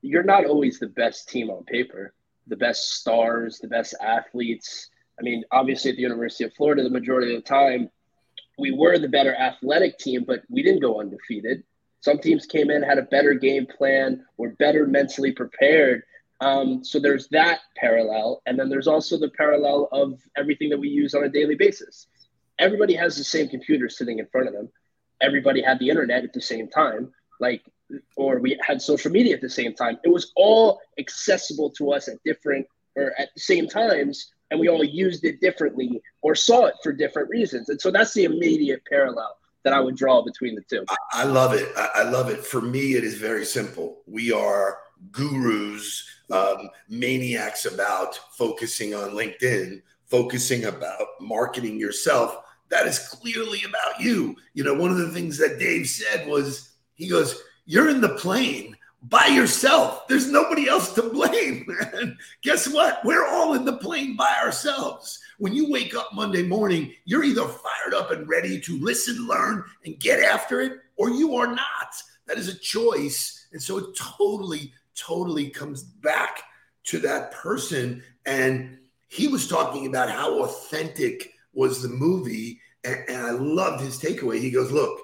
You're 0.00 0.22
not 0.22 0.46
always 0.46 0.78
the 0.78 0.86
best 0.86 1.28
team 1.28 1.50
on 1.50 1.64
paper, 1.64 2.14
the 2.46 2.54
best 2.54 2.92
stars, 2.92 3.58
the 3.58 3.66
best 3.66 3.96
athletes. 4.00 4.90
I 5.18 5.24
mean, 5.24 5.42
obviously 5.50 5.90
at 5.90 5.96
the 5.96 6.02
University 6.02 6.44
of 6.44 6.54
Florida, 6.54 6.84
the 6.84 6.90
majority 6.90 7.34
of 7.34 7.42
the 7.42 7.48
time, 7.48 7.90
we 8.56 8.70
were 8.70 8.96
the 8.96 9.08
better 9.08 9.34
athletic 9.34 9.98
team, 9.98 10.22
but 10.24 10.42
we 10.48 10.62
didn't 10.62 10.82
go 10.82 11.00
undefeated. 11.00 11.64
Some 11.98 12.20
teams 12.20 12.46
came 12.46 12.70
in, 12.70 12.80
had 12.80 12.98
a 12.98 13.02
better 13.02 13.34
game 13.34 13.66
plan, 13.66 14.24
were 14.36 14.50
better 14.50 14.86
mentally 14.86 15.32
prepared. 15.32 16.04
Um, 16.40 16.84
so 16.84 17.00
there's 17.00 17.26
that 17.30 17.58
parallel. 17.76 18.40
And 18.46 18.56
then 18.56 18.68
there's 18.68 18.86
also 18.86 19.18
the 19.18 19.30
parallel 19.30 19.88
of 19.90 20.20
everything 20.36 20.68
that 20.68 20.78
we 20.78 20.90
use 20.90 21.12
on 21.12 21.24
a 21.24 21.28
daily 21.28 21.56
basis. 21.56 22.06
Everybody 22.58 22.94
has 22.94 23.16
the 23.16 23.24
same 23.24 23.48
computer 23.48 23.88
sitting 23.88 24.18
in 24.18 24.26
front 24.26 24.48
of 24.48 24.54
them. 24.54 24.70
Everybody 25.20 25.62
had 25.62 25.78
the 25.78 25.88
internet 25.88 26.24
at 26.24 26.32
the 26.32 26.40
same 26.40 26.68
time, 26.68 27.12
like, 27.40 27.62
or 28.16 28.38
we 28.38 28.58
had 28.66 28.80
social 28.80 29.10
media 29.10 29.34
at 29.34 29.40
the 29.40 29.48
same 29.48 29.74
time. 29.74 29.98
It 30.04 30.08
was 30.08 30.32
all 30.36 30.80
accessible 30.98 31.70
to 31.70 31.92
us 31.92 32.08
at 32.08 32.22
different 32.24 32.66
or 32.96 33.12
at 33.18 33.28
the 33.34 33.40
same 33.40 33.68
times, 33.68 34.32
and 34.50 34.60
we 34.60 34.68
all 34.68 34.84
used 34.84 35.24
it 35.24 35.40
differently 35.40 36.00
or 36.22 36.34
saw 36.34 36.66
it 36.66 36.74
for 36.82 36.92
different 36.92 37.28
reasons. 37.28 37.68
And 37.68 37.80
so 37.80 37.90
that's 37.90 38.14
the 38.14 38.24
immediate 38.24 38.82
parallel 38.88 39.36
that 39.64 39.72
I 39.72 39.80
would 39.80 39.96
draw 39.96 40.22
between 40.22 40.54
the 40.54 40.62
two. 40.62 40.84
I, 41.12 41.24
love 41.24 41.54
it. 41.54 41.72
I, 41.76 41.88
I 41.96 42.02
love 42.04 42.28
it. 42.28 42.44
For 42.44 42.60
me, 42.60 42.94
it 42.94 43.02
is 43.02 43.14
very 43.14 43.44
simple. 43.44 44.02
We 44.06 44.30
are 44.30 44.78
gurus, 45.10 46.06
um, 46.30 46.68
maniacs 46.88 47.64
about 47.64 48.18
focusing 48.36 48.94
on 48.94 49.10
LinkedIn, 49.10 49.82
focusing 50.06 50.66
about 50.66 51.06
marketing 51.20 51.78
yourself. 51.78 52.38
That 52.70 52.86
is 52.86 52.98
clearly 52.98 53.62
about 53.64 54.00
you. 54.00 54.36
You 54.54 54.64
know, 54.64 54.74
one 54.74 54.90
of 54.90 54.98
the 54.98 55.10
things 55.10 55.38
that 55.38 55.58
Dave 55.58 55.88
said 55.88 56.26
was 56.26 56.72
he 56.94 57.08
goes, 57.08 57.42
You're 57.66 57.88
in 57.88 58.00
the 58.00 58.16
plane, 58.16 58.76
by 59.08 59.26
yourself. 59.26 60.08
There's 60.08 60.30
nobody 60.30 60.68
else 60.68 60.92
to 60.94 61.02
blame, 61.02 61.66
man. 61.92 62.16
Guess 62.42 62.72
what? 62.72 63.04
We're 63.04 63.26
all 63.26 63.54
in 63.54 63.64
the 63.64 63.76
plane 63.76 64.16
by 64.16 64.34
ourselves. 64.42 65.20
When 65.38 65.54
you 65.54 65.70
wake 65.70 65.94
up 65.94 66.10
Monday 66.14 66.42
morning, 66.42 66.92
you're 67.04 67.24
either 67.24 67.46
fired 67.46 67.94
up 67.94 68.10
and 68.10 68.28
ready 68.28 68.60
to 68.60 68.78
listen, 68.78 69.26
learn, 69.26 69.64
and 69.84 69.98
get 69.98 70.20
after 70.20 70.60
it, 70.60 70.80
or 70.96 71.10
you 71.10 71.36
are 71.36 71.48
not. 71.48 71.94
That 72.26 72.38
is 72.38 72.48
a 72.48 72.58
choice. 72.58 73.48
And 73.52 73.62
so 73.62 73.78
it 73.78 73.96
totally, 73.96 74.72
totally 74.94 75.50
comes 75.50 75.82
back 75.82 76.42
to 76.84 76.98
that 77.00 77.32
person. 77.32 78.02
And 78.24 78.78
he 79.08 79.28
was 79.28 79.48
talking 79.48 79.86
about 79.86 80.10
how 80.10 80.42
authentic 80.42 81.33
was 81.54 81.82
the 81.82 81.88
movie. 81.88 82.60
And, 82.84 83.04
and 83.08 83.26
I 83.26 83.30
loved 83.30 83.82
his 83.82 83.98
takeaway. 83.98 84.40
He 84.40 84.50
goes, 84.50 84.70
Look, 84.70 85.00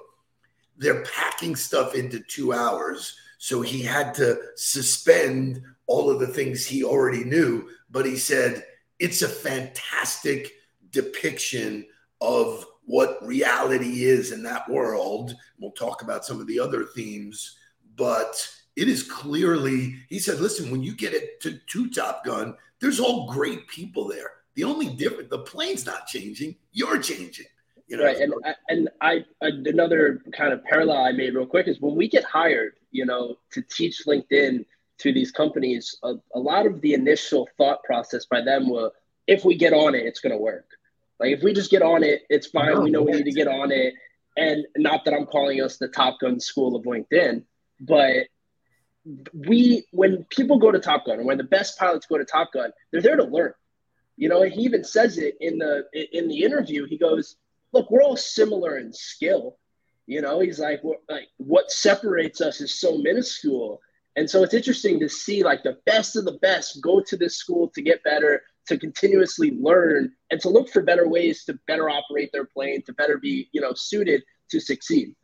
they're 0.77 1.03
packing 1.03 1.55
stuff 1.55 1.95
into 1.95 2.19
two 2.19 2.53
hours. 2.53 3.15
So 3.37 3.61
he 3.61 3.81
had 3.81 4.13
to 4.15 4.39
suspend 4.55 5.63
all 5.87 6.09
of 6.09 6.19
the 6.19 6.27
things 6.27 6.65
he 6.65 6.83
already 6.83 7.23
knew. 7.23 7.69
But 7.89 8.05
he 8.05 8.15
said, 8.15 8.63
it's 8.99 9.23
a 9.23 9.27
fantastic 9.27 10.51
depiction 10.91 11.85
of 12.21 12.65
what 12.85 13.17
reality 13.25 14.03
is 14.03 14.31
in 14.31 14.43
that 14.43 14.69
world. 14.69 15.35
We'll 15.59 15.71
talk 15.71 16.03
about 16.03 16.23
some 16.23 16.39
of 16.39 16.45
the 16.45 16.59
other 16.59 16.85
themes, 16.85 17.57
but 17.95 18.47
it 18.75 18.87
is 18.87 19.03
clearly, 19.03 19.95
he 20.07 20.19
said, 20.19 20.39
listen, 20.39 20.69
when 20.69 20.83
you 20.83 20.95
get 20.95 21.13
it 21.13 21.41
to, 21.41 21.57
to 21.57 21.89
Top 21.89 22.23
Gun, 22.23 22.55
there's 22.79 22.99
all 22.99 23.31
great 23.31 23.67
people 23.67 24.07
there. 24.07 24.31
The 24.55 24.63
only 24.63 24.89
difference, 24.89 25.29
the 25.29 25.39
plane's 25.39 25.85
not 25.85 26.07
changing, 26.07 26.55
you're 26.71 26.99
changing. 26.99 27.45
You 27.87 27.97
know? 27.97 28.05
Right, 28.05 28.17
and 28.17 28.33
and 28.69 28.89
I 29.01 29.25
another 29.41 30.21
kind 30.33 30.53
of 30.53 30.63
parallel 30.63 30.97
I 30.97 31.11
made 31.11 31.33
real 31.33 31.45
quick 31.45 31.67
is 31.67 31.81
when 31.81 31.95
we 31.95 32.07
get 32.07 32.23
hired, 32.23 32.73
you 32.91 33.05
know, 33.05 33.37
to 33.51 33.61
teach 33.61 34.05
LinkedIn 34.07 34.65
to 34.99 35.11
these 35.11 35.31
companies, 35.31 35.97
a, 36.03 36.13
a 36.35 36.39
lot 36.39 36.65
of 36.65 36.79
the 36.81 36.93
initial 36.93 37.49
thought 37.57 37.83
process 37.83 38.25
by 38.25 38.41
them 38.41 38.69
were, 38.69 38.91
if 39.27 39.43
we 39.43 39.55
get 39.55 39.73
on 39.73 39.95
it, 39.95 40.05
it's 40.05 40.19
going 40.19 40.31
to 40.31 40.37
work. 40.37 40.67
Like 41.19 41.31
if 41.31 41.43
we 41.43 41.53
just 41.53 41.71
get 41.71 41.81
on 41.81 42.03
it, 42.03 42.21
it's 42.29 42.47
fine. 42.47 42.73
No, 42.73 42.81
we 42.81 42.91
know 42.91 43.01
we 43.01 43.11
need 43.11 43.25
to 43.25 43.31
get 43.31 43.47
on 43.47 43.71
it, 43.71 43.93
and 44.37 44.65
not 44.77 45.05
that 45.05 45.13
I'm 45.13 45.25
calling 45.25 45.61
us 45.61 45.77
the 45.77 45.87
Top 45.87 46.19
Gun 46.19 46.39
school 46.39 46.75
of 46.75 46.83
LinkedIn, 46.83 47.43
but 47.79 48.27
we 49.33 49.85
when 49.91 50.23
people 50.29 50.59
go 50.59 50.71
to 50.71 50.79
Top 50.79 51.05
Gun, 51.05 51.19
or 51.19 51.23
when 51.23 51.37
the 51.37 51.43
best 51.43 51.77
pilots 51.77 52.05
go 52.05 52.17
to 52.17 52.25
Top 52.25 52.53
Gun, 52.53 52.71
they're 52.91 53.01
there 53.01 53.17
to 53.17 53.23
learn. 53.23 53.53
You 54.21 54.29
know, 54.29 54.43
he 54.43 54.61
even 54.61 54.83
says 54.83 55.17
it 55.17 55.35
in 55.41 55.57
the 55.57 55.85
in 56.13 56.27
the 56.27 56.43
interview. 56.43 56.85
He 56.85 56.95
goes, 56.95 57.37
look, 57.73 57.89
we're 57.89 58.03
all 58.03 58.15
similar 58.15 58.77
in 58.77 58.93
skill. 58.93 59.57
You 60.05 60.21
know, 60.21 60.41
he's 60.41 60.59
like, 60.59 60.83
like 61.09 61.29
what 61.37 61.71
separates 61.71 62.39
us 62.39 62.61
is 62.61 62.79
so 62.79 62.99
minuscule. 62.99 63.81
And 64.15 64.29
so 64.29 64.43
it's 64.43 64.53
interesting 64.53 64.99
to 64.99 65.09
see 65.09 65.43
like 65.43 65.63
the 65.63 65.79
best 65.87 66.15
of 66.15 66.25
the 66.25 66.37
best 66.43 66.83
go 66.83 67.01
to 67.01 67.17
this 67.17 67.37
school 67.37 67.71
to 67.73 67.81
get 67.81 68.03
better, 68.03 68.43
to 68.67 68.77
continuously 68.77 69.57
learn, 69.59 70.11
and 70.29 70.39
to 70.41 70.49
look 70.49 70.69
for 70.69 70.83
better 70.83 71.07
ways 71.07 71.43
to 71.45 71.57
better 71.65 71.89
operate 71.89 72.29
their 72.31 72.45
plane, 72.45 72.83
to 72.83 72.93
better 72.93 73.17
be, 73.17 73.49
you 73.53 73.61
know, 73.61 73.73
suited 73.75 74.21
to 74.51 74.59
succeed. 74.59 75.15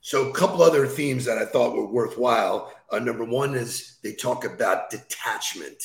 So 0.00 0.30
a 0.30 0.32
couple 0.32 0.62
other 0.62 0.88
themes 0.88 1.24
that 1.26 1.38
I 1.38 1.44
thought 1.44 1.76
were 1.76 1.86
worthwhile. 1.86 2.74
Uh, 2.90 2.98
number 2.98 3.24
one 3.24 3.54
is 3.54 3.98
they 4.02 4.14
talk 4.14 4.44
about 4.44 4.90
detachment, 4.90 5.80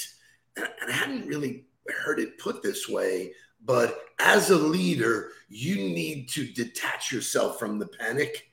and 0.55 0.67
I 0.89 0.91
hadn't 0.91 1.27
really 1.27 1.66
heard 1.93 2.19
it 2.19 2.37
put 2.39 2.61
this 2.63 2.87
way, 2.87 3.33
but 3.63 3.99
as 4.19 4.49
a 4.49 4.57
leader, 4.57 5.31
you 5.49 5.75
need 5.75 6.29
to 6.29 6.47
detach 6.47 7.11
yourself 7.11 7.59
from 7.59 7.79
the 7.79 7.87
panic. 7.87 8.51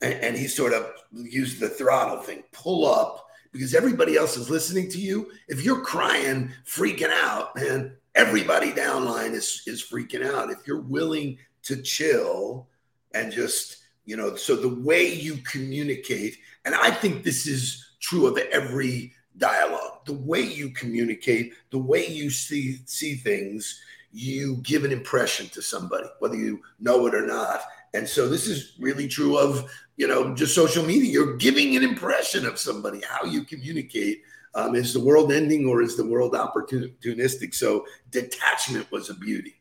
And, 0.00 0.14
and, 0.14 0.36
he 0.36 0.46
sort 0.46 0.72
of 0.72 0.92
used 1.12 1.58
the 1.58 1.68
throttle 1.68 2.22
thing, 2.22 2.44
pull 2.52 2.86
up, 2.86 3.26
because 3.52 3.74
everybody 3.74 4.16
else 4.16 4.36
is 4.36 4.48
listening 4.50 4.88
to 4.90 4.98
you. 4.98 5.30
If 5.48 5.64
you're 5.64 5.80
crying, 5.80 6.52
freaking 6.64 7.10
out, 7.10 7.56
man, 7.56 7.96
everybody 8.14 8.72
downline 8.72 9.32
is 9.32 9.62
is 9.66 9.82
freaking 9.82 10.24
out. 10.24 10.50
If 10.50 10.66
you're 10.66 10.82
willing 10.82 11.38
to 11.64 11.82
chill 11.82 12.68
and 13.14 13.32
just, 13.32 13.78
you 14.04 14.16
know, 14.16 14.36
so 14.36 14.54
the 14.54 14.82
way 14.82 15.12
you 15.12 15.38
communicate, 15.38 16.36
and 16.64 16.74
I 16.74 16.90
think 16.90 17.24
this 17.24 17.46
is 17.46 17.84
true 18.00 18.26
of 18.26 18.38
every 18.38 19.12
dialogue, 19.36 19.97
the 20.08 20.14
way 20.14 20.40
you 20.40 20.70
communicate, 20.70 21.52
the 21.70 21.78
way 21.78 22.06
you 22.06 22.30
see 22.30 22.80
see 22.86 23.14
things, 23.14 23.80
you 24.10 24.56
give 24.62 24.84
an 24.84 24.90
impression 24.90 25.48
to 25.50 25.62
somebody, 25.62 26.08
whether 26.18 26.34
you 26.34 26.62
know 26.80 27.06
it 27.06 27.14
or 27.14 27.26
not. 27.26 27.60
And 27.94 28.08
so 28.08 28.28
this 28.28 28.46
is 28.46 28.72
really 28.80 29.06
true 29.06 29.38
of 29.38 29.70
you 29.96 30.08
know 30.08 30.34
just 30.34 30.54
social 30.54 30.84
media. 30.84 31.12
You're 31.12 31.36
giving 31.36 31.76
an 31.76 31.84
impression 31.84 32.46
of 32.46 32.58
somebody. 32.58 33.02
How 33.06 33.24
you 33.24 33.44
communicate 33.44 34.22
um, 34.54 34.74
is 34.74 34.94
the 34.94 35.00
world 35.00 35.30
ending 35.30 35.66
or 35.66 35.82
is 35.82 35.96
the 35.96 36.06
world 36.06 36.32
opportunistic? 36.32 37.54
So 37.54 37.86
detachment 38.10 38.90
was 38.90 39.10
a 39.10 39.14
beauty. 39.14 39.56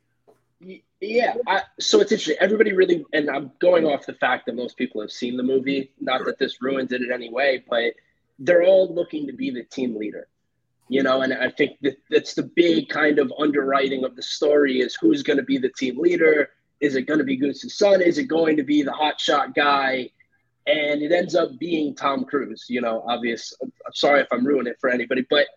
Yeah, 0.99 1.35
I, 1.45 1.61
so 1.79 1.99
it's 1.99 2.11
interesting. 2.11 2.37
Everybody 2.39 2.73
really, 2.73 3.05
and 3.13 3.29
I'm 3.29 3.51
going 3.59 3.85
off 3.85 4.07
the 4.07 4.13
fact 4.13 4.47
that 4.47 4.55
most 4.55 4.77
people 4.77 5.01
have 5.01 5.11
seen 5.11 5.37
the 5.37 5.43
movie. 5.43 5.91
Not 5.99 6.25
that 6.25 6.39
this 6.39 6.61
ruins 6.61 6.91
it 6.93 7.01
in 7.01 7.11
any 7.11 7.29
way, 7.29 7.63
but 7.69 7.93
they're 8.39 8.63
all 8.63 8.93
looking 8.93 9.27
to 9.27 9.33
be 9.33 9.51
the 9.51 9.63
team 9.63 9.95
leader 9.95 10.27
you 10.89 11.03
know 11.03 11.21
and 11.21 11.33
i 11.33 11.49
think 11.49 11.77
that 11.81 11.97
that's 12.09 12.33
the 12.33 12.43
big 12.55 12.89
kind 12.89 13.19
of 13.19 13.31
underwriting 13.39 14.03
of 14.03 14.15
the 14.15 14.21
story 14.21 14.79
is 14.79 14.97
who's 14.99 15.23
going 15.23 15.37
to 15.37 15.43
be 15.43 15.57
the 15.57 15.71
team 15.77 15.97
leader? 15.99 16.49
Is 16.79 16.95
it 16.95 17.03
going 17.03 17.17
to 17.17 17.25
be 17.25 17.35
goose's 17.35 17.77
son? 17.77 18.01
Is 18.01 18.19
it 18.19 18.25
going 18.25 18.55
to 18.57 18.63
be 18.63 18.83
the 18.83 18.91
hotshot 18.91 19.55
guy? 19.55 20.11
And 20.67 21.01
it 21.01 21.11
ends 21.11 21.33
up 21.33 21.57
being 21.59 21.95
tom 21.95 22.25
cruise 22.25 22.65
you 22.67 22.81
know 22.81 23.03
obvious 23.07 23.53
i'm 23.61 23.71
sorry 23.93 24.21
if 24.21 24.27
i'm 24.31 24.45
ruining 24.45 24.71
it 24.71 24.77
for 24.79 24.89
anybody 24.89 25.25
but 25.29 25.47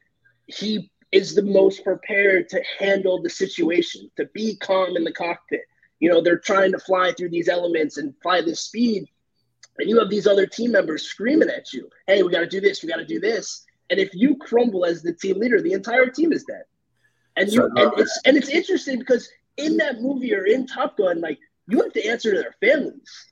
he 0.46 0.90
is 1.12 1.34
the 1.34 1.42
most 1.42 1.82
prepared 1.82 2.48
to 2.48 2.62
handle 2.78 3.20
the 3.20 3.30
situation 3.30 4.08
to 4.16 4.26
be 4.32 4.56
calm 4.56 4.96
in 4.96 5.02
the 5.02 5.12
cockpit. 5.12 5.62
You 5.98 6.08
know 6.08 6.22
they're 6.22 6.38
trying 6.38 6.72
to 6.72 6.78
fly 6.78 7.12
through 7.12 7.30
these 7.30 7.48
elements 7.48 7.98
and 7.98 8.14
fly 8.22 8.40
this 8.40 8.60
speed 8.60 9.08
and 9.80 9.88
you 9.88 9.98
have 9.98 10.10
these 10.10 10.26
other 10.26 10.46
team 10.46 10.72
members 10.72 11.02
screaming 11.02 11.48
at 11.48 11.72
you, 11.72 11.88
hey, 12.06 12.22
we 12.22 12.30
got 12.30 12.40
to 12.40 12.46
do 12.46 12.60
this, 12.60 12.82
we 12.82 12.88
got 12.88 12.96
to 12.96 13.04
do 13.04 13.18
this. 13.18 13.64
And 13.90 13.98
if 13.98 14.10
you 14.14 14.36
crumble 14.36 14.84
as 14.84 15.02
the 15.02 15.12
team 15.12 15.38
leader, 15.38 15.60
the 15.60 15.72
entire 15.72 16.08
team 16.08 16.32
is 16.32 16.44
dead. 16.44 16.62
And 17.36 17.50
you 17.50 17.64
and 17.64 17.92
it's 17.96 18.20
and 18.24 18.36
it's 18.36 18.48
interesting 18.48 18.98
because 18.98 19.28
in 19.56 19.76
that 19.78 20.00
movie 20.00 20.34
or 20.34 20.46
in 20.46 20.66
Top 20.66 20.96
Gun, 20.96 21.20
like 21.20 21.38
you 21.68 21.80
have 21.82 21.92
to 21.92 22.06
answer 22.06 22.32
to 22.32 22.40
their 22.40 22.54
families. 22.60 23.30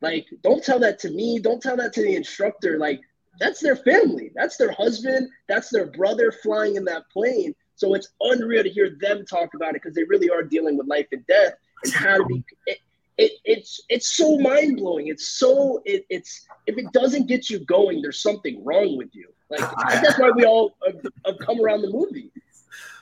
Like, 0.00 0.26
don't 0.42 0.64
tell 0.64 0.78
that 0.80 0.98
to 1.00 1.10
me. 1.10 1.38
Don't 1.38 1.62
tell 1.62 1.76
that 1.76 1.92
to 1.94 2.02
the 2.02 2.16
instructor. 2.16 2.78
Like, 2.78 3.00
that's 3.38 3.60
their 3.60 3.76
family. 3.76 4.30
That's 4.34 4.56
their 4.56 4.72
husband. 4.72 5.28
That's 5.48 5.70
their 5.70 5.86
brother 5.86 6.32
flying 6.32 6.76
in 6.76 6.84
that 6.86 7.04
plane. 7.12 7.54
So 7.74 7.94
it's 7.94 8.08
unreal 8.20 8.62
to 8.62 8.68
hear 8.70 8.96
them 9.00 9.24
talk 9.24 9.54
about 9.54 9.70
it 9.70 9.82
because 9.82 9.94
they 9.94 10.04
really 10.04 10.30
are 10.30 10.42
dealing 10.42 10.76
with 10.76 10.86
life 10.86 11.06
and 11.12 11.26
death 11.26 11.54
and 11.84 11.92
how 11.92 12.18
to 12.18 12.24
be. 12.24 12.44
It, 12.66 12.78
it, 13.16 13.32
it's 13.44 13.82
it's 13.88 14.16
so 14.16 14.38
mind 14.38 14.78
blowing. 14.78 15.08
It's 15.08 15.38
so 15.38 15.82
it, 15.84 16.04
it's 16.08 16.46
if 16.66 16.76
it 16.78 16.92
doesn't 16.92 17.26
get 17.26 17.48
you 17.48 17.60
going, 17.60 18.02
there's 18.02 18.22
something 18.22 18.62
wrong 18.64 18.96
with 18.96 19.14
you. 19.14 19.28
Like 19.50 20.02
that's 20.02 20.18
why 20.18 20.30
we 20.30 20.44
all 20.44 20.76
have, 20.86 21.00
have 21.26 21.38
come 21.38 21.60
around 21.60 21.82
the 21.82 21.90
movie. 21.90 22.30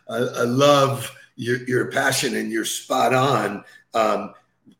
I, 0.08 0.16
I, 0.16 0.42
love 0.44 1.14
your 1.36 1.58
your 1.64 1.90
passion 1.90 2.36
and 2.36 2.50
you're 2.50 2.64
spot 2.64 3.12
on. 3.12 3.64
Um, 3.94 4.34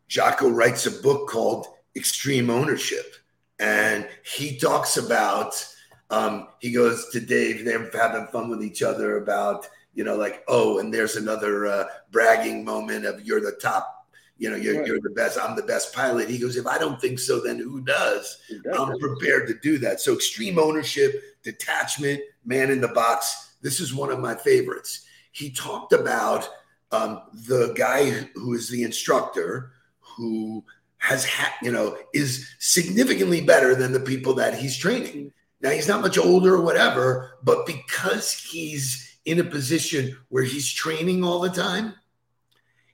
Jocko 0.07 0.49
writes 0.49 0.87
a 0.87 0.91
book 1.03 1.29
called 1.29 1.67
Extreme 1.95 2.49
Ownership, 2.49 3.15
and 3.59 4.07
he 4.23 4.57
talks 4.57 4.97
about. 4.97 5.65
Um, 6.11 6.47
he 6.59 6.71
goes 6.71 7.07
to 7.09 7.19
Dave. 7.19 7.63
They're 7.63 7.91
having 7.91 8.25
fun 8.27 8.49
with 8.49 8.63
each 8.63 8.81
other 8.81 9.17
about 9.17 9.67
you 9.93 10.03
know 10.03 10.15
like 10.15 10.43
oh, 10.47 10.79
and 10.79 10.91
there's 10.91 11.17
another 11.17 11.67
uh, 11.67 11.85
bragging 12.11 12.65
moment 12.65 13.05
of 13.05 13.23
you're 13.23 13.41
the 13.41 13.57
top 13.61 13.99
you 14.39 14.49
know, 14.49 14.55
you're, 14.55 14.77
right. 14.77 14.87
you're 14.87 15.01
the 15.01 15.09
best. 15.09 15.37
I'm 15.37 15.55
the 15.55 15.63
best 15.63 15.93
pilot. 15.93 16.29
He 16.29 16.37
goes, 16.37 16.55
if 16.55 16.65
I 16.65 16.77
don't 16.77 16.99
think 16.99 17.19
so, 17.19 17.41
then 17.41 17.59
who 17.59 17.81
does? 17.81 18.39
Who 18.47 18.61
does? 18.61 18.79
I'm 18.79 18.97
prepared 18.97 19.47
to 19.49 19.53
do 19.55 19.77
that. 19.79 19.99
So 19.99 20.13
extreme 20.13 20.57
ownership, 20.57 21.21
detachment, 21.43 22.21
man 22.45 22.71
in 22.71 22.81
the 22.81 22.87
box. 22.89 23.55
This 23.61 23.79
is 23.79 23.93
one 23.93 24.11
of 24.11 24.19
my 24.19 24.35
favorites. 24.35 25.05
He 25.31 25.51
talked 25.51 25.93
about 25.93 26.49
um, 26.91 27.21
the 27.33 27.73
guy 27.77 28.09
who 28.35 28.53
is 28.53 28.69
the 28.69 28.83
instructor 28.83 29.71
who 29.99 30.63
has 30.97 31.23
had, 31.23 31.53
you 31.61 31.71
know, 31.71 31.97
is 32.13 32.49
significantly 32.59 33.41
better 33.41 33.73
than 33.75 33.91
the 33.91 33.99
people 33.99 34.33
that 34.35 34.57
he's 34.57 34.77
training. 34.77 35.31
Now 35.61 35.71
he's 35.71 35.87
not 35.87 36.01
much 36.01 36.17
older 36.17 36.55
or 36.55 36.61
whatever, 36.61 37.37
but 37.43 37.65
because 37.65 38.33
he's 38.33 39.17
in 39.25 39.39
a 39.39 39.43
position 39.43 40.17
where 40.29 40.43
he's 40.43 40.71
training 40.71 41.23
all 41.23 41.39
the 41.39 41.49
time, 41.49 41.93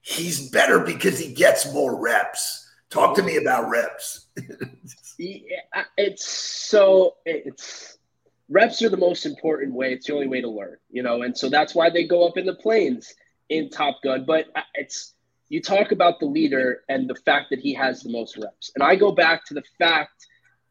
he's 0.01 0.49
better 0.49 0.79
because 0.79 1.19
he 1.19 1.33
gets 1.33 1.71
more 1.73 1.99
reps. 1.99 2.69
Talk 2.89 3.15
to 3.15 3.23
me 3.23 3.37
about 3.37 3.69
reps. 3.69 4.27
yeah, 5.17 5.83
it's 5.97 6.27
so 6.27 7.15
it's 7.25 7.97
reps 8.49 8.81
are 8.81 8.89
the 8.89 8.97
most 8.97 9.25
important 9.25 9.73
way. 9.73 9.93
It's 9.93 10.07
the 10.07 10.13
only 10.13 10.27
way 10.27 10.41
to 10.41 10.49
learn, 10.49 10.77
you 10.89 11.03
know, 11.03 11.21
and 11.23 11.37
so 11.37 11.49
that's 11.49 11.75
why 11.75 11.89
they 11.89 12.05
go 12.05 12.27
up 12.27 12.37
in 12.37 12.45
the 12.45 12.55
planes 12.55 13.13
in 13.49 13.69
Top 13.69 14.01
Gun. 14.03 14.25
But 14.25 14.47
uh, 14.55 14.61
it's 14.75 15.13
you 15.49 15.61
talk 15.61 15.91
about 15.91 16.19
the 16.19 16.25
leader 16.25 16.83
and 16.89 17.09
the 17.09 17.15
fact 17.15 17.51
that 17.51 17.59
he 17.59 17.73
has 17.73 18.01
the 18.01 18.11
most 18.11 18.37
reps, 18.37 18.71
and 18.75 18.83
I 18.83 18.95
go 18.95 19.11
back 19.11 19.45
to 19.45 19.53
the 19.53 19.63
fact 19.79 20.27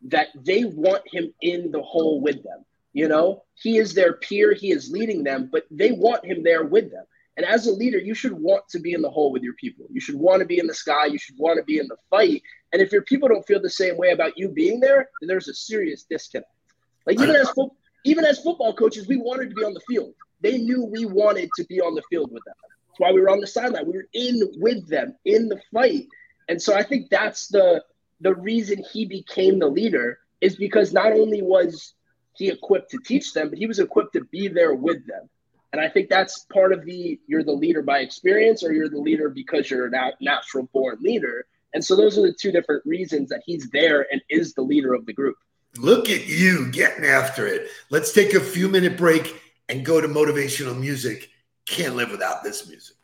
that 0.08 0.28
they 0.34 0.64
want 0.64 1.02
him 1.10 1.32
in 1.40 1.70
the 1.70 1.82
hole 1.82 2.20
with 2.20 2.42
them. 2.42 2.64
You 2.92 3.08
know, 3.08 3.42
he 3.54 3.78
is 3.78 3.94
their 3.94 4.14
peer, 4.14 4.54
he 4.54 4.70
is 4.70 4.90
leading 4.90 5.24
them, 5.24 5.48
but 5.50 5.64
they 5.70 5.92
want 5.92 6.24
him 6.24 6.44
there 6.44 6.64
with 6.64 6.90
them. 6.90 7.04
And 7.36 7.44
as 7.44 7.66
a 7.66 7.72
leader, 7.72 7.98
you 7.98 8.14
should 8.14 8.32
want 8.32 8.68
to 8.68 8.78
be 8.78 8.92
in 8.92 9.02
the 9.02 9.10
hole 9.10 9.32
with 9.32 9.42
your 9.42 9.54
people. 9.54 9.86
You 9.90 10.00
should 10.00 10.14
want 10.14 10.40
to 10.40 10.46
be 10.46 10.60
in 10.60 10.68
the 10.68 10.74
sky. 10.74 11.06
You 11.06 11.18
should 11.18 11.34
want 11.36 11.58
to 11.58 11.64
be 11.64 11.78
in 11.78 11.88
the 11.88 11.96
fight. 12.08 12.42
And 12.72 12.80
if 12.80 12.92
your 12.92 13.02
people 13.02 13.28
don't 13.28 13.46
feel 13.46 13.60
the 13.60 13.70
same 13.70 13.96
way 13.96 14.12
about 14.12 14.38
you 14.38 14.48
being 14.48 14.78
there, 14.78 15.08
then 15.20 15.26
there's 15.26 15.48
a 15.48 15.54
serious 15.54 16.04
disconnect. 16.04 16.53
Like 17.06 17.20
even 17.20 17.36
as 17.36 17.50
fo- 17.50 17.74
even 18.04 18.24
as 18.24 18.38
football 18.38 18.74
coaches, 18.74 19.06
we 19.08 19.16
wanted 19.16 19.50
to 19.50 19.56
be 19.56 19.64
on 19.64 19.74
the 19.74 19.80
field. 19.80 20.14
They 20.40 20.58
knew 20.58 20.84
we 20.84 21.06
wanted 21.06 21.50
to 21.56 21.64
be 21.64 21.80
on 21.80 21.94
the 21.94 22.02
field 22.10 22.30
with 22.30 22.44
them. 22.44 22.54
That's 22.88 23.00
why 23.00 23.12
we 23.12 23.20
were 23.20 23.30
on 23.30 23.40
the 23.40 23.46
sideline. 23.46 23.86
We 23.86 23.94
were 23.94 24.08
in 24.12 24.42
with 24.56 24.88
them 24.88 25.16
in 25.24 25.48
the 25.48 25.60
fight. 25.72 26.06
And 26.48 26.60
so 26.60 26.74
I 26.74 26.82
think 26.82 27.10
that's 27.10 27.48
the 27.48 27.82
the 28.20 28.34
reason 28.34 28.84
he 28.92 29.04
became 29.04 29.58
the 29.58 29.68
leader 29.68 30.18
is 30.40 30.56
because 30.56 30.92
not 30.92 31.12
only 31.12 31.42
was 31.42 31.94
he 32.34 32.48
equipped 32.48 32.90
to 32.90 32.98
teach 33.04 33.32
them, 33.32 33.50
but 33.50 33.58
he 33.58 33.66
was 33.66 33.78
equipped 33.78 34.12
to 34.14 34.24
be 34.24 34.48
there 34.48 34.74
with 34.74 35.06
them. 35.06 35.28
And 35.72 35.80
I 35.80 35.88
think 35.88 36.08
that's 36.08 36.46
part 36.52 36.72
of 36.72 36.84
the 36.84 37.18
you're 37.26 37.42
the 37.42 37.52
leader 37.52 37.82
by 37.82 37.98
experience 37.98 38.62
or 38.62 38.72
you're 38.72 38.88
the 38.88 38.98
leader 38.98 39.28
because 39.28 39.70
you're 39.70 39.86
a 39.86 40.12
natural 40.20 40.68
born 40.72 40.98
leader. 41.00 41.46
And 41.72 41.84
so 41.84 41.96
those 41.96 42.16
are 42.16 42.22
the 42.22 42.32
two 42.32 42.52
different 42.52 42.86
reasons 42.86 43.30
that 43.30 43.42
he's 43.44 43.68
there 43.70 44.06
and 44.12 44.22
is 44.30 44.54
the 44.54 44.62
leader 44.62 44.94
of 44.94 45.04
the 45.06 45.12
group. 45.12 45.36
Look 45.78 46.08
at 46.08 46.26
you 46.26 46.70
getting 46.70 47.04
after 47.04 47.46
it. 47.46 47.68
Let's 47.90 48.12
take 48.12 48.34
a 48.34 48.40
few 48.40 48.68
minute 48.68 48.96
break 48.96 49.40
and 49.68 49.84
go 49.84 50.00
to 50.00 50.08
motivational 50.08 50.78
music. 50.78 51.30
Can't 51.66 51.96
live 51.96 52.10
without 52.10 52.44
this 52.44 52.68
music. 52.68 52.96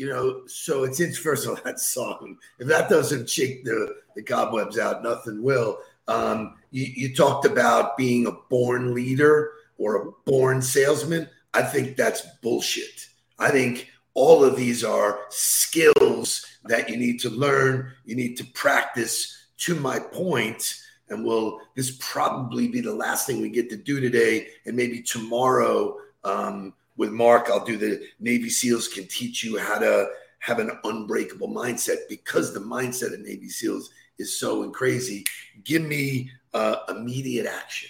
You 0.00 0.08
know, 0.08 0.40
so 0.46 0.84
it's 0.84 0.98
in 0.98 1.12
first 1.12 1.44
of 1.44 1.50
all 1.50 1.58
that 1.64 1.78
song. 1.78 2.38
If 2.58 2.66
that 2.68 2.88
doesn't 2.88 3.28
shake 3.28 3.64
the 3.66 3.96
the 4.16 4.22
cobwebs 4.22 4.78
out, 4.78 5.02
nothing 5.02 5.42
will. 5.42 5.78
Um, 6.08 6.54
you, 6.70 6.86
you 6.86 7.14
talked 7.14 7.44
about 7.44 7.98
being 7.98 8.26
a 8.26 8.32
born 8.48 8.94
leader 8.94 9.52
or 9.76 9.96
a 9.96 10.10
born 10.24 10.62
salesman. 10.62 11.28
I 11.52 11.62
think 11.62 11.96
that's 11.96 12.22
bullshit. 12.42 13.08
I 13.38 13.50
think 13.50 13.90
all 14.14 14.42
of 14.42 14.56
these 14.56 14.82
are 14.82 15.20
skills 15.28 16.46
that 16.64 16.88
you 16.88 16.96
need 16.96 17.20
to 17.20 17.28
learn, 17.30 17.92
you 18.06 18.16
need 18.16 18.38
to 18.38 18.44
practice. 18.44 19.36
To 19.64 19.74
my 19.74 19.98
point, 19.98 20.76
and 21.10 21.22
will 21.22 21.60
this 21.76 21.98
probably 22.00 22.68
be 22.68 22.80
the 22.80 22.94
last 22.94 23.26
thing 23.26 23.42
we 23.42 23.50
get 23.50 23.68
to 23.68 23.76
do 23.76 24.00
today? 24.00 24.48
And 24.64 24.74
maybe 24.74 25.02
tomorrow, 25.02 25.98
um, 26.24 26.72
with 27.00 27.10
Mark, 27.10 27.48
I'll 27.48 27.64
do 27.64 27.78
the 27.78 28.06
Navy 28.20 28.50
SEALs 28.50 28.86
can 28.86 29.08
teach 29.08 29.42
you 29.42 29.56
how 29.58 29.78
to 29.78 30.10
have 30.40 30.58
an 30.58 30.70
unbreakable 30.84 31.48
mindset 31.48 31.96
because 32.10 32.52
the 32.52 32.60
mindset 32.60 33.14
of 33.14 33.20
Navy 33.20 33.48
SEALs 33.48 33.90
is 34.18 34.38
so 34.38 34.68
crazy. 34.68 35.24
Give 35.64 35.80
me 35.80 36.30
uh, 36.52 36.76
immediate 36.90 37.46
action. 37.46 37.88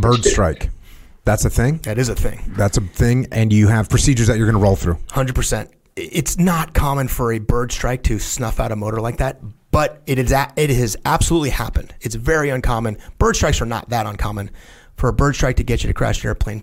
Bird 0.00 0.24
strike. 0.24 0.70
That's 1.26 1.44
a 1.44 1.50
thing. 1.50 1.76
That 1.82 1.98
is 1.98 2.08
a 2.08 2.14
thing. 2.14 2.54
That's 2.56 2.78
a 2.78 2.80
thing, 2.80 3.26
and 3.30 3.52
you 3.52 3.68
have 3.68 3.90
procedures 3.90 4.28
that 4.28 4.38
you're 4.38 4.46
going 4.46 4.58
to 4.58 4.62
roll 4.62 4.76
through. 4.76 4.98
Hundred 5.10 5.34
percent. 5.34 5.70
It's 5.94 6.38
not 6.38 6.72
common 6.72 7.06
for 7.06 7.34
a 7.34 7.38
bird 7.38 7.70
strike 7.70 8.02
to 8.04 8.18
snuff 8.18 8.60
out 8.60 8.72
a 8.72 8.76
motor 8.76 9.00
like 9.02 9.18
that, 9.18 9.40
but 9.70 10.02
it 10.06 10.18
is. 10.18 10.32
A, 10.32 10.50
it 10.56 10.70
has 10.70 10.96
absolutely 11.04 11.50
happened. 11.50 11.94
It's 12.00 12.14
very 12.14 12.48
uncommon. 12.48 12.96
Bird 13.18 13.36
strikes 13.36 13.60
are 13.60 13.66
not 13.66 13.90
that 13.90 14.06
uncommon. 14.06 14.50
For 14.96 15.08
a 15.08 15.12
bird 15.12 15.34
strike 15.34 15.56
to 15.56 15.64
get 15.64 15.82
you 15.82 15.88
to 15.88 15.94
crash 15.94 16.22
an 16.22 16.28
airplane, 16.28 16.62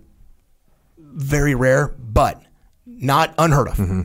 very 1.14 1.56
rare, 1.56 1.94
but 2.00 2.42
not 2.86 3.34
unheard 3.38 3.68
of. 3.68 3.78
Mm-hmm. 3.78 4.02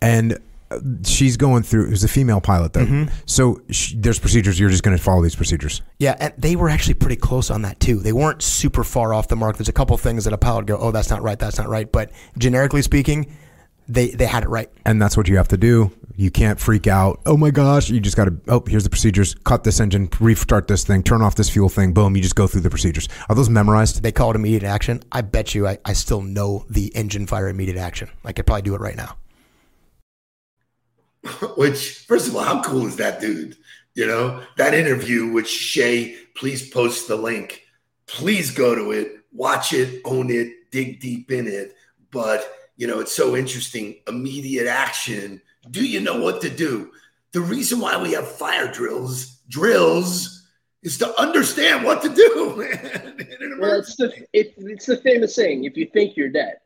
And 0.00 0.38
uh, 0.70 0.80
she's 1.04 1.36
going 1.36 1.62
through. 1.62 1.86
It 1.86 1.90
was 1.90 2.02
a 2.04 2.08
female 2.08 2.40
pilot 2.40 2.72
though, 2.72 2.84
Mm-hmm. 2.84 3.12
so 3.24 3.60
she, 3.70 3.96
there's 3.96 4.18
procedures. 4.18 4.58
You're 4.58 4.68
just 4.70 4.82
going 4.82 4.96
to 4.96 5.02
follow 5.02 5.22
these 5.22 5.36
procedures. 5.36 5.80
Yeah, 5.98 6.16
and 6.18 6.34
they 6.36 6.56
were 6.56 6.68
actually 6.68 6.94
pretty 6.94 7.16
close 7.16 7.50
on 7.50 7.62
that 7.62 7.78
too. 7.78 8.00
They 8.00 8.12
weren't 8.12 8.42
super 8.42 8.82
far 8.82 9.14
off 9.14 9.28
the 9.28 9.36
mark. 9.36 9.56
There's 9.58 9.68
a 9.68 9.72
couple 9.72 9.96
things 9.96 10.24
that 10.24 10.32
a 10.32 10.38
pilot 10.38 10.66
go, 10.66 10.76
"Oh, 10.76 10.90
that's 10.90 11.08
not 11.10 11.22
right. 11.22 11.38
That's 11.38 11.56
not 11.58 11.68
right." 11.68 11.90
But 11.90 12.10
generically 12.36 12.82
speaking, 12.82 13.32
they 13.88 14.08
they 14.10 14.26
had 14.26 14.42
it 14.42 14.48
right. 14.48 14.70
and 14.84 15.00
that's 15.00 15.16
what 15.16 15.28
you 15.28 15.36
have 15.36 15.48
to 15.48 15.56
do. 15.56 15.92
You 16.18 16.30
can't 16.30 16.58
freak 16.58 16.86
out. 16.86 17.20
Oh 17.26 17.36
my 17.36 17.50
gosh! 17.50 17.90
You 17.90 18.00
just 18.00 18.16
got 18.16 18.24
to. 18.24 18.36
Oh, 18.48 18.64
here's 18.66 18.84
the 18.84 18.90
procedures. 18.90 19.34
Cut 19.44 19.64
this 19.64 19.80
engine. 19.80 20.08
Restart 20.18 20.66
this 20.66 20.82
thing. 20.82 21.02
Turn 21.02 21.20
off 21.20 21.34
this 21.34 21.50
fuel 21.50 21.68
thing. 21.68 21.92
Boom! 21.92 22.16
You 22.16 22.22
just 22.22 22.36
go 22.36 22.46
through 22.46 22.62
the 22.62 22.70
procedures. 22.70 23.06
Are 23.28 23.36
those 23.36 23.50
memorized? 23.50 24.02
They 24.02 24.12
call 24.12 24.30
it 24.30 24.36
immediate 24.36 24.62
action. 24.62 25.02
I 25.12 25.20
bet 25.20 25.54
you, 25.54 25.68
I, 25.68 25.78
I 25.84 25.92
still 25.92 26.22
know 26.22 26.64
the 26.70 26.94
engine 26.96 27.26
fire 27.26 27.48
immediate 27.48 27.76
action. 27.76 28.08
I 28.24 28.32
could 28.32 28.46
probably 28.46 28.62
do 28.62 28.74
it 28.74 28.80
right 28.80 28.96
now. 28.96 29.16
Which, 31.56 31.98
first 32.06 32.28
of 32.28 32.36
all, 32.36 32.42
how 32.42 32.62
cool 32.62 32.86
is 32.86 32.96
that 32.96 33.20
dude? 33.20 33.56
You 33.94 34.06
know, 34.06 34.42
that 34.56 34.74
interview 34.74 35.30
with 35.32 35.48
Shay, 35.48 36.16
please 36.34 36.68
post 36.68 37.08
the 37.08 37.16
link. 37.16 37.62
Please 38.06 38.50
go 38.50 38.74
to 38.74 38.92
it, 38.92 39.20
watch 39.32 39.72
it, 39.72 40.00
own 40.04 40.30
it, 40.30 40.70
dig 40.70 41.00
deep 41.00 41.30
in 41.30 41.46
it. 41.46 41.74
But, 42.10 42.46
you 42.76 42.86
know, 42.86 43.00
it's 43.00 43.14
so 43.14 43.36
interesting. 43.36 43.96
Immediate 44.06 44.66
action. 44.66 45.40
Do 45.70 45.86
you 45.86 46.00
know 46.00 46.20
what 46.20 46.40
to 46.42 46.50
do? 46.50 46.92
The 47.32 47.40
reason 47.40 47.80
why 47.80 48.00
we 48.00 48.12
have 48.12 48.28
fire 48.28 48.70
drills, 48.70 49.40
drills, 49.48 50.46
is 50.82 50.98
to 50.98 51.20
understand 51.20 51.84
what 51.84 52.02
to 52.02 52.08
do, 52.08 52.56
man. 52.58 53.58
Well, 53.58 53.80
it's 53.80 53.96
the 53.96 54.12
it, 54.32 54.54
it's 54.56 54.86
the 54.86 54.98
famous 54.98 55.34
saying: 55.34 55.64
if 55.64 55.76
you 55.76 55.86
think 55.92 56.16
you're 56.16 56.28
dead, 56.28 56.56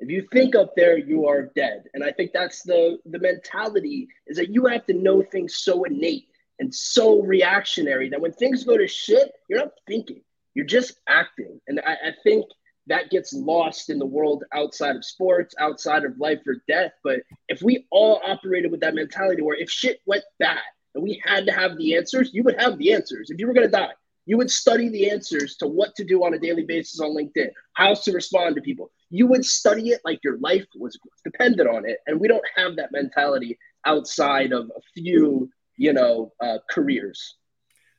if 0.00 0.10
you 0.10 0.26
think 0.32 0.54
up 0.56 0.74
there, 0.76 0.98
you 0.98 1.26
are 1.26 1.50
dead. 1.54 1.84
And 1.94 2.04
I 2.04 2.10
think 2.12 2.32
that's 2.32 2.62
the 2.62 2.98
the 3.06 3.18
mentality 3.18 4.08
is 4.26 4.36
that 4.36 4.50
you 4.50 4.66
have 4.66 4.84
to 4.86 4.94
know 4.94 5.22
things 5.22 5.56
so 5.56 5.84
innate 5.84 6.26
and 6.58 6.74
so 6.74 7.20
reactionary 7.22 8.08
that 8.10 8.20
when 8.20 8.32
things 8.32 8.64
go 8.64 8.76
to 8.76 8.86
shit, 8.86 9.32
you're 9.48 9.60
not 9.60 9.72
thinking, 9.86 10.22
you're 10.54 10.66
just 10.66 11.00
acting. 11.08 11.60
And 11.66 11.80
I, 11.86 11.92
I 11.92 12.12
think 12.22 12.46
that 12.92 13.08
gets 13.08 13.32
lost 13.32 13.88
in 13.88 13.98
the 13.98 14.04
world 14.04 14.44
outside 14.52 14.96
of 14.96 15.04
sports, 15.04 15.54
outside 15.58 16.04
of 16.04 16.18
life 16.18 16.40
or 16.46 16.56
death. 16.68 16.92
But 17.02 17.20
if 17.48 17.62
we 17.62 17.86
all 17.90 18.20
operated 18.22 18.70
with 18.70 18.80
that 18.80 18.94
mentality 18.94 19.40
where 19.40 19.56
if 19.56 19.70
shit 19.70 20.00
went 20.04 20.24
bad 20.38 20.60
and 20.94 21.02
we 21.02 21.18
had 21.24 21.46
to 21.46 21.52
have 21.52 21.78
the 21.78 21.96
answers, 21.96 22.34
you 22.34 22.42
would 22.42 22.60
have 22.60 22.76
the 22.76 22.92
answers. 22.92 23.30
If 23.30 23.40
you 23.40 23.46
were 23.46 23.54
gonna 23.54 23.68
die, 23.68 23.94
you 24.26 24.36
would 24.36 24.50
study 24.50 24.90
the 24.90 25.10
answers 25.10 25.56
to 25.56 25.66
what 25.66 25.94
to 25.94 26.04
do 26.04 26.22
on 26.22 26.34
a 26.34 26.38
daily 26.38 26.64
basis 26.64 27.00
on 27.00 27.16
LinkedIn, 27.16 27.48
how 27.72 27.94
to 27.94 28.12
respond 28.12 28.56
to 28.56 28.60
people. 28.60 28.90
You 29.08 29.26
would 29.26 29.46
study 29.46 29.88
it 29.88 30.02
like 30.04 30.20
your 30.22 30.36
life 30.40 30.66
was 30.76 30.98
dependent 31.24 31.70
on 31.70 31.88
it. 31.88 31.96
And 32.06 32.20
we 32.20 32.28
don't 32.28 32.44
have 32.56 32.76
that 32.76 32.92
mentality 32.92 33.58
outside 33.86 34.52
of 34.52 34.66
a 34.76 34.80
few, 34.94 35.48
you 35.78 35.94
know, 35.94 36.34
uh, 36.42 36.58
careers. 36.70 37.36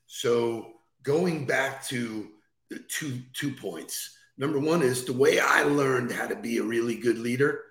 So 0.05 0.73
going 1.01 1.47
back 1.47 1.83
to 1.87 2.29
the 2.69 2.79
two 2.89 3.21
two 3.33 3.51
points. 3.51 4.17
Number 4.37 4.59
one 4.59 4.81
is 4.81 5.05
the 5.05 5.13
way 5.13 5.39
I 5.39 5.63
learned 5.63 6.11
how 6.11 6.27
to 6.27 6.35
be 6.35 6.57
a 6.57 6.63
really 6.63 6.95
good 6.95 7.19
leader 7.19 7.61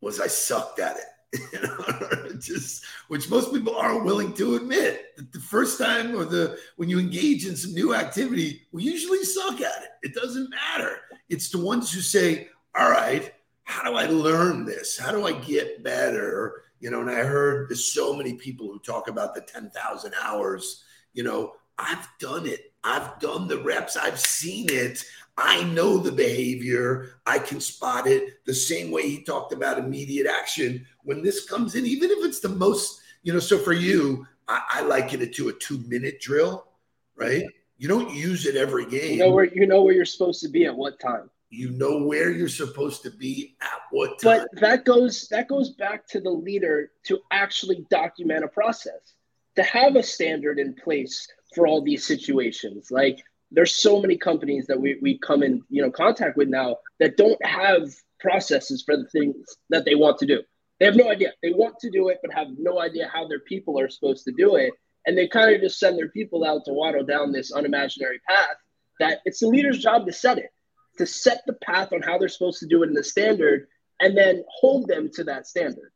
was 0.00 0.20
I 0.20 0.28
sucked 0.28 0.80
at 0.80 0.96
it. 0.96 1.04
Just 2.40 2.84
which 3.08 3.30
most 3.30 3.52
people 3.52 3.76
aren't 3.76 4.04
willing 4.04 4.32
to 4.34 4.56
admit 4.56 5.16
that 5.16 5.32
the 5.32 5.40
first 5.40 5.78
time 5.78 6.16
or 6.16 6.24
the 6.24 6.58
when 6.76 6.88
you 6.88 6.98
engage 6.98 7.46
in 7.46 7.56
some 7.56 7.74
new 7.74 7.94
activity, 7.94 8.62
we 8.72 8.82
usually 8.82 9.24
suck 9.24 9.60
at 9.60 9.82
it. 9.82 9.90
It 10.02 10.14
doesn't 10.14 10.50
matter. 10.50 10.98
It's 11.28 11.50
the 11.50 11.58
ones 11.58 11.92
who 11.92 12.00
say, 12.00 12.48
"All 12.76 12.90
right, 12.90 13.32
how 13.64 13.88
do 13.88 13.96
I 13.96 14.06
learn 14.06 14.64
this? 14.64 14.98
How 14.98 15.12
do 15.12 15.26
I 15.26 15.32
get 15.32 15.84
better?" 15.84 16.64
You 16.80 16.90
know, 16.90 17.02
and 17.02 17.10
I 17.10 17.22
heard 17.24 17.68
there's 17.68 17.92
so 17.92 18.16
many 18.16 18.34
people 18.34 18.66
who 18.68 18.78
talk 18.78 19.08
about 19.08 19.34
the 19.34 19.42
10,000 19.42 20.14
hours. 20.22 20.82
You 21.12 21.24
know, 21.24 21.52
I've 21.78 22.08
done 22.18 22.46
it. 22.46 22.72
I've 22.82 23.18
done 23.20 23.48
the 23.48 23.58
reps. 23.58 23.96
I've 23.96 24.18
seen 24.18 24.66
it. 24.70 25.04
I 25.36 25.64
know 25.64 25.98
the 25.98 26.12
behavior. 26.12 27.20
I 27.26 27.38
can 27.38 27.60
spot 27.60 28.06
it 28.06 28.44
the 28.44 28.54
same 28.54 28.90
way 28.90 29.02
he 29.08 29.22
talked 29.22 29.52
about 29.52 29.78
immediate 29.78 30.26
action. 30.26 30.86
When 31.02 31.22
this 31.22 31.48
comes 31.48 31.74
in, 31.74 31.86
even 31.86 32.10
if 32.10 32.24
it's 32.24 32.40
the 32.40 32.48
most, 32.50 33.00
you 33.22 33.32
know, 33.32 33.38
so 33.38 33.58
for 33.58 33.72
you, 33.72 34.26
I, 34.48 34.62
I 34.68 34.80
liken 34.82 35.22
it 35.22 35.34
to 35.36 35.48
a 35.48 35.52
two 35.52 35.78
minute 35.86 36.20
drill, 36.20 36.66
right? 37.16 37.44
You 37.78 37.88
don't 37.88 38.12
use 38.14 38.46
it 38.46 38.56
every 38.56 38.84
game. 38.84 39.12
You 39.12 39.18
know 39.20 39.30
where 39.30 39.44
you 39.44 39.66
know 39.66 39.82
where 39.82 39.94
you're 39.94 40.04
supposed 40.04 40.42
to 40.42 40.48
be 40.48 40.66
at 40.66 40.76
what 40.76 41.00
time. 41.00 41.30
You 41.48 41.70
know 41.70 42.02
where 42.02 42.30
you're 42.30 42.48
supposed 42.48 43.02
to 43.04 43.10
be 43.10 43.56
at 43.62 43.80
what 43.90 44.20
time. 44.20 44.46
But 44.52 44.60
that 44.60 44.84
goes 44.84 45.26
that 45.28 45.48
goes 45.48 45.70
back 45.70 46.06
to 46.08 46.20
the 46.20 46.30
leader 46.30 46.90
to 47.04 47.20
actually 47.30 47.86
document 47.90 48.44
a 48.44 48.48
process, 48.48 49.14
to 49.56 49.62
have 49.62 49.96
a 49.96 50.02
standard 50.02 50.58
in 50.58 50.74
place 50.74 51.26
for 51.54 51.66
all 51.66 51.80
these 51.80 52.06
situations. 52.06 52.90
Like 52.90 53.24
there's 53.50 53.74
so 53.74 54.00
many 54.00 54.16
companies 54.16 54.66
that 54.66 54.80
we, 54.80 54.98
we 55.02 55.18
come 55.18 55.42
in 55.42 55.62
you 55.68 55.82
know 55.82 55.90
contact 55.90 56.36
with 56.36 56.48
now 56.48 56.76
that 56.98 57.16
don't 57.16 57.44
have 57.44 57.90
processes 58.20 58.82
for 58.84 58.96
the 58.96 59.08
things 59.08 59.36
that 59.70 59.84
they 59.84 59.94
want 59.94 60.18
to 60.18 60.26
do. 60.26 60.42
They 60.78 60.86
have 60.86 60.96
no 60.96 61.10
idea. 61.10 61.32
They 61.42 61.52
want 61.52 61.78
to 61.80 61.90
do 61.90 62.08
it 62.08 62.18
but 62.22 62.32
have 62.32 62.48
no 62.58 62.80
idea 62.80 63.10
how 63.12 63.26
their 63.26 63.40
people 63.40 63.78
are 63.78 63.90
supposed 63.90 64.24
to 64.24 64.32
do 64.32 64.56
it. 64.56 64.72
And 65.06 65.16
they 65.16 65.28
kind 65.28 65.54
of 65.54 65.60
just 65.60 65.78
send 65.78 65.98
their 65.98 66.08
people 66.08 66.44
out 66.44 66.64
to 66.66 66.72
waddle 66.72 67.04
down 67.04 67.32
this 67.32 67.52
unimaginary 67.52 68.20
path 68.28 68.56
that 68.98 69.20
it's 69.24 69.40
the 69.40 69.48
leader's 69.48 69.78
job 69.78 70.06
to 70.06 70.12
set 70.12 70.38
it 70.38 70.50
to 70.98 71.06
set 71.06 71.42
the 71.46 71.54
path 71.54 71.92
on 71.92 72.02
how 72.02 72.18
they're 72.18 72.28
supposed 72.28 72.60
to 72.60 72.66
do 72.66 72.82
it 72.82 72.88
in 72.88 72.94
the 72.94 73.02
standard 73.02 73.66
and 74.00 74.16
then 74.16 74.44
hold 74.48 74.86
them 74.86 75.10
to 75.14 75.24
that 75.24 75.46
standard. 75.46 75.92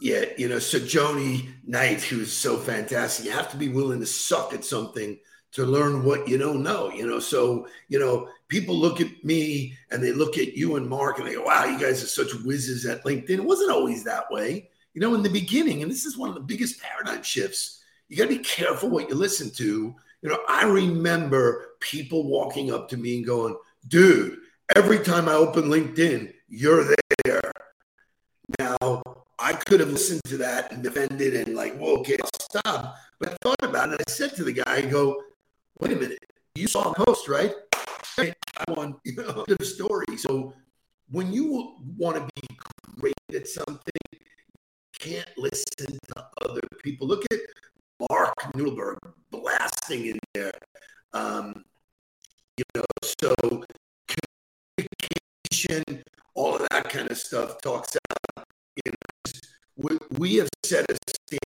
Yeah 0.00 0.24
you 0.36 0.48
know 0.48 0.58
so 0.58 0.78
joni 0.78 1.48
knight 1.64 2.02
who's 2.02 2.32
so 2.32 2.56
fantastic 2.58 3.24
you 3.24 3.32
have 3.32 3.50
to 3.52 3.56
be 3.56 3.68
willing 3.68 4.00
to 4.00 4.06
suck 4.06 4.52
at 4.52 4.64
something 4.64 5.18
to 5.54 5.64
learn 5.64 6.04
what 6.04 6.28
you 6.28 6.36
don't 6.36 6.62
know, 6.62 6.90
you 6.90 7.06
know. 7.06 7.20
So, 7.20 7.68
you 7.88 7.98
know, 7.98 8.28
people 8.48 8.76
look 8.76 9.00
at 9.00 9.24
me 9.24 9.74
and 9.90 10.02
they 10.02 10.12
look 10.12 10.36
at 10.36 10.56
you 10.56 10.76
and 10.76 10.88
Mark 10.88 11.18
and 11.18 11.26
they 11.26 11.34
go, 11.34 11.44
wow, 11.44 11.64
you 11.64 11.78
guys 11.78 12.02
are 12.02 12.08
such 12.08 12.34
whizzes 12.44 12.84
at 12.86 13.04
LinkedIn. 13.04 13.30
It 13.30 13.44
wasn't 13.44 13.70
always 13.70 14.02
that 14.04 14.30
way. 14.30 14.68
You 14.94 15.00
know, 15.00 15.14
in 15.14 15.22
the 15.22 15.30
beginning, 15.30 15.82
and 15.82 15.90
this 15.90 16.04
is 16.04 16.18
one 16.18 16.28
of 16.28 16.34
the 16.34 16.40
biggest 16.40 16.80
paradigm 16.80 17.22
shifts, 17.22 17.82
you 18.08 18.16
got 18.16 18.24
to 18.24 18.36
be 18.36 18.44
careful 18.44 18.90
what 18.90 19.08
you 19.08 19.14
listen 19.14 19.50
to. 19.52 19.94
You 20.22 20.28
know, 20.28 20.38
I 20.48 20.64
remember 20.64 21.76
people 21.80 22.28
walking 22.28 22.72
up 22.72 22.88
to 22.88 22.96
me 22.96 23.16
and 23.16 23.26
going, 23.26 23.56
dude, 23.86 24.38
every 24.74 24.98
time 24.98 25.28
I 25.28 25.34
open 25.34 25.64
LinkedIn, 25.64 26.32
you're 26.48 26.84
there. 27.24 27.52
Now, 28.58 29.02
I 29.38 29.52
could 29.52 29.80
have 29.80 29.90
listened 29.90 30.22
to 30.24 30.36
that 30.38 30.72
and 30.72 30.82
defended 30.82 31.34
and 31.34 31.54
like, 31.54 31.78
well, 31.78 31.98
okay, 31.98 32.16
I'll 32.20 32.40
stop. 32.40 32.96
But 33.20 33.32
I 33.32 33.36
thought 33.42 33.62
about 33.62 33.92
it. 33.92 34.00
I 34.06 34.10
said 34.10 34.34
to 34.36 34.44
the 34.44 34.52
guy, 34.52 34.62
I 34.66 34.82
go, 34.82 35.20
wait 35.80 35.92
a 35.92 35.96
minute, 35.96 36.18
you 36.54 36.66
saw 36.66 36.92
the 36.92 37.04
post, 37.04 37.28
right? 37.28 37.52
I 38.18 38.32
want 38.68 38.96
you 39.04 39.16
know 39.16 39.44
the 39.46 39.64
story. 39.64 40.16
So 40.16 40.54
when 41.10 41.32
you 41.32 41.76
want 41.96 42.16
to 42.16 42.28
be 42.40 42.56
great 42.98 43.14
at 43.34 43.48
something, 43.48 43.78
you 44.12 44.18
can't 44.98 45.30
listen 45.36 45.98
to 46.14 46.26
other 46.42 46.60
people. 46.82 47.06
Look 47.06 47.24
at 47.32 47.40
Mark 48.10 48.34
Nudelberg 48.54 48.98
blasting 49.30 50.06
in 50.06 50.18
there. 50.34 50.52
Um, 51.12 51.64
you 52.56 52.64
know, 52.74 52.84
so 53.02 53.34
communication, 54.76 56.02
all 56.34 56.56
of 56.56 56.66
that 56.70 56.88
kind 56.88 57.10
of 57.10 57.18
stuff 57.18 57.60
talks 57.62 57.96
out. 58.36 58.46
You 58.84 58.92
know, 58.92 59.98
we, 60.18 60.36
have 60.36 60.48
set 60.64 60.86
a 60.90 60.96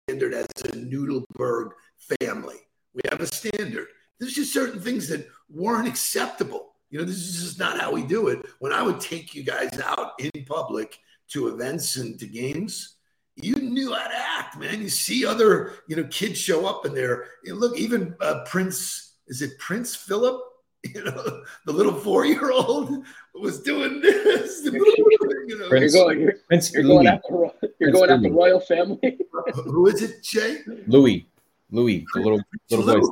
standard 0.08 0.34
as 0.34 0.48
a 0.66 0.76
Nudelberg 0.76 1.72
family. 2.20 2.58
We 2.94 3.02
have 3.10 3.22
a 3.22 3.28
standard. 3.28 3.88
There's 4.20 4.34
just 4.34 4.54
certain 4.54 4.80
things 4.80 5.08
that 5.10 5.28
weren't 5.50 5.88
acceptable. 5.88 6.74
You 6.90 7.00
know, 7.00 7.06
this 7.06 7.18
is 7.18 7.44
just 7.44 7.60
not 7.60 7.80
how 7.80 7.92
we 7.92 8.04
do 8.04 8.30
it. 8.30 8.46
When 8.60 8.72
I 8.72 8.82
would 8.82 9.00
take 9.00 9.36
you 9.36 9.44
guys 9.44 9.80
out 9.80 10.14
in 10.20 10.46
public 10.46 10.98
to 11.30 11.50
events 11.50 11.98
and 11.98 12.18
to 12.20 12.26
games, 12.26 12.96
you 13.36 13.56
knew 13.56 13.94
how 13.94 14.08
to 14.08 14.18
act, 14.18 14.58
man. 14.58 14.82
You 14.82 14.90
see 14.90 15.26
other, 15.26 15.74
you 15.88 15.96
know, 15.96 16.06
kids 16.06 16.40
show 16.40 16.66
up 16.66 16.86
in 16.86 16.96
there. 16.96 17.26
You 17.44 17.54
know, 17.54 17.60
look, 17.60 17.78
even 17.78 18.16
uh, 18.22 18.44
Prince, 18.46 19.16
is 19.28 19.42
it 19.42 19.58
Prince 19.60 19.96
Philip? 19.96 20.42
You 20.94 21.04
know, 21.04 21.44
the 21.66 21.74
little 21.74 21.92
four-year-old 21.92 23.04
was 23.36 23.62
doing 23.62 24.00
this. 24.00 24.62
you 24.64 24.72
know, 24.72 25.68
you're 25.76 25.90
going, 25.90 26.22
you're, 26.22 26.34
Prince 26.48 26.72
you're 26.72 26.84
going 26.84 27.08
after, 27.08 27.30
you're 27.32 27.52
Prince 27.78 27.94
going 27.94 28.10
after 28.12 28.32
royal 28.32 28.60
family. 28.62 29.20
Who 29.66 29.88
is 29.88 30.02
it, 30.02 30.24
Jay? 30.24 30.60
Louis. 30.86 31.28
Louis, 31.72 32.06
the 32.14 32.22
little 32.22 32.42
little 32.70 32.86
Louis. 32.86 33.02
boy 33.02 33.10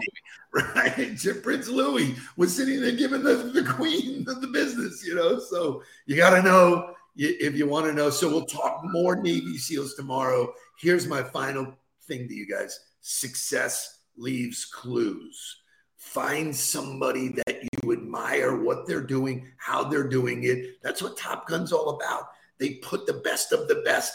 right? 0.56 1.18
Prince 1.44 1.68
Louis 1.68 2.16
was 2.38 2.56
sitting 2.56 2.82
there 2.82 2.92
giving 2.92 3.24
the, 3.24 3.36
the 3.54 3.64
queen 3.64 4.24
the 4.26 4.48
business, 4.48 5.06
you 5.06 5.16
know. 5.16 5.40
So 5.40 5.84
you 6.06 6.16
got 6.16 6.32
to 6.32 6.42
know 6.42 6.94
if 7.16 7.56
you 7.56 7.68
want 7.68 7.86
to 7.88 7.94
know. 7.94 8.10
So 8.10 8.30
we'll 8.30 8.46
talk 8.46 8.82
more 8.86 9.16
Navy 9.16 9.58
SEALs 9.58 9.96
tomorrow. 9.96 10.54
Here's 10.80 11.08
my 11.08 11.24
final 11.24 11.74
thing 12.08 12.28
to 12.28 12.34
you 12.34 12.48
guys 12.48 12.80
success 13.02 14.00
leaves 14.18 14.66
clues. 14.66 15.62
Find 15.98 16.56
somebody 16.56 17.30
that 17.30 17.64
you 17.84 17.92
admire, 17.92 18.62
what 18.62 18.88
they're 18.88 19.02
doing, 19.02 19.48
how 19.58 19.84
they're 19.84 20.08
doing 20.08 20.44
it. 20.44 20.82
That's 20.82 21.02
what 21.02 21.18
Top 21.18 21.48
Gun's 21.48 21.72
all 21.72 21.90
about. 21.90 22.30
They 22.60 22.76
put 22.76 23.06
the 23.06 23.14
best 23.14 23.52
of 23.52 23.68
the 23.68 23.82
best 23.84 24.14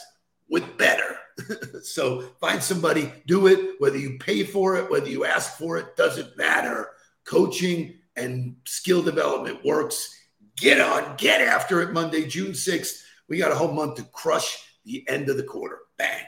with 0.51 0.77
better. 0.77 1.17
so 1.83 2.23
find 2.41 2.63
somebody, 2.63 3.11
do 3.27 3.47
it, 3.47 3.77
whether 3.79 3.97
you 3.97 4.19
pay 4.19 4.45
for 4.45 4.77
it, 4.77 4.91
whether 4.91 5.09
you 5.09 5.25
ask 5.25 5.57
for 5.57 5.79
it, 5.79 5.97
doesn't 5.97 6.37
matter. 6.37 6.89
Coaching 7.25 7.95
and 8.17 8.57
skill 8.67 9.03
development 9.03 9.65
works. 9.65 10.15
Get 10.57 10.81
on, 10.81 11.17
get 11.17 11.41
after 11.41 11.81
it 11.81 11.93
Monday, 11.93 12.27
June 12.27 12.53
6th. 12.53 13.03
We 13.29 13.39
got 13.39 13.53
a 13.53 13.55
whole 13.55 13.73
month 13.73 13.97
to 13.97 14.03
crush 14.03 14.59
the 14.85 15.05
end 15.09 15.29
of 15.29 15.37
the 15.37 15.45
quarter. 15.45 15.79
Bang. 15.97 16.25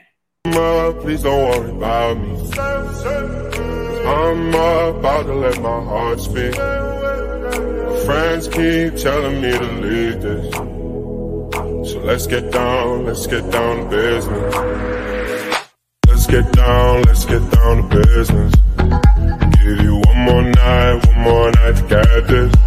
Please 1.03 1.23
don't 1.23 1.49
worry 1.51 1.71
about 1.71 2.19
me. 2.19 2.51
I'm 4.05 4.49
about 4.49 5.27
to 5.27 5.35
let 5.35 5.61
my 5.61 5.85
heart 5.85 6.21
speak. 6.21 6.55
Friends 8.05 8.49
keep 8.49 8.97
telling 8.97 9.41
me 9.41 9.51
to 9.53 9.73
leave 9.81 10.23
this. 10.23 10.72
Let's 12.05 12.27
get 12.27 12.51
down, 12.51 13.05
let's 13.07 13.29
get 13.29 13.49
down 13.53 13.85
to 13.85 13.89
business. 13.89 14.55
Let's 16.09 16.27
get 16.27 16.53
down, 16.53 17.03
let's 17.03 17.25
get 17.25 17.49
down 17.53 17.77
to 17.77 18.05
business. 18.05 18.53
Give 19.57 19.79
you 19.81 20.03
one 20.07 20.19
more 20.19 20.43
night, 20.43 21.07
one 21.07 21.21
more 21.21 21.53
night 21.53 21.77
to 21.77 21.83
get 21.89 22.27
this. 22.27 22.53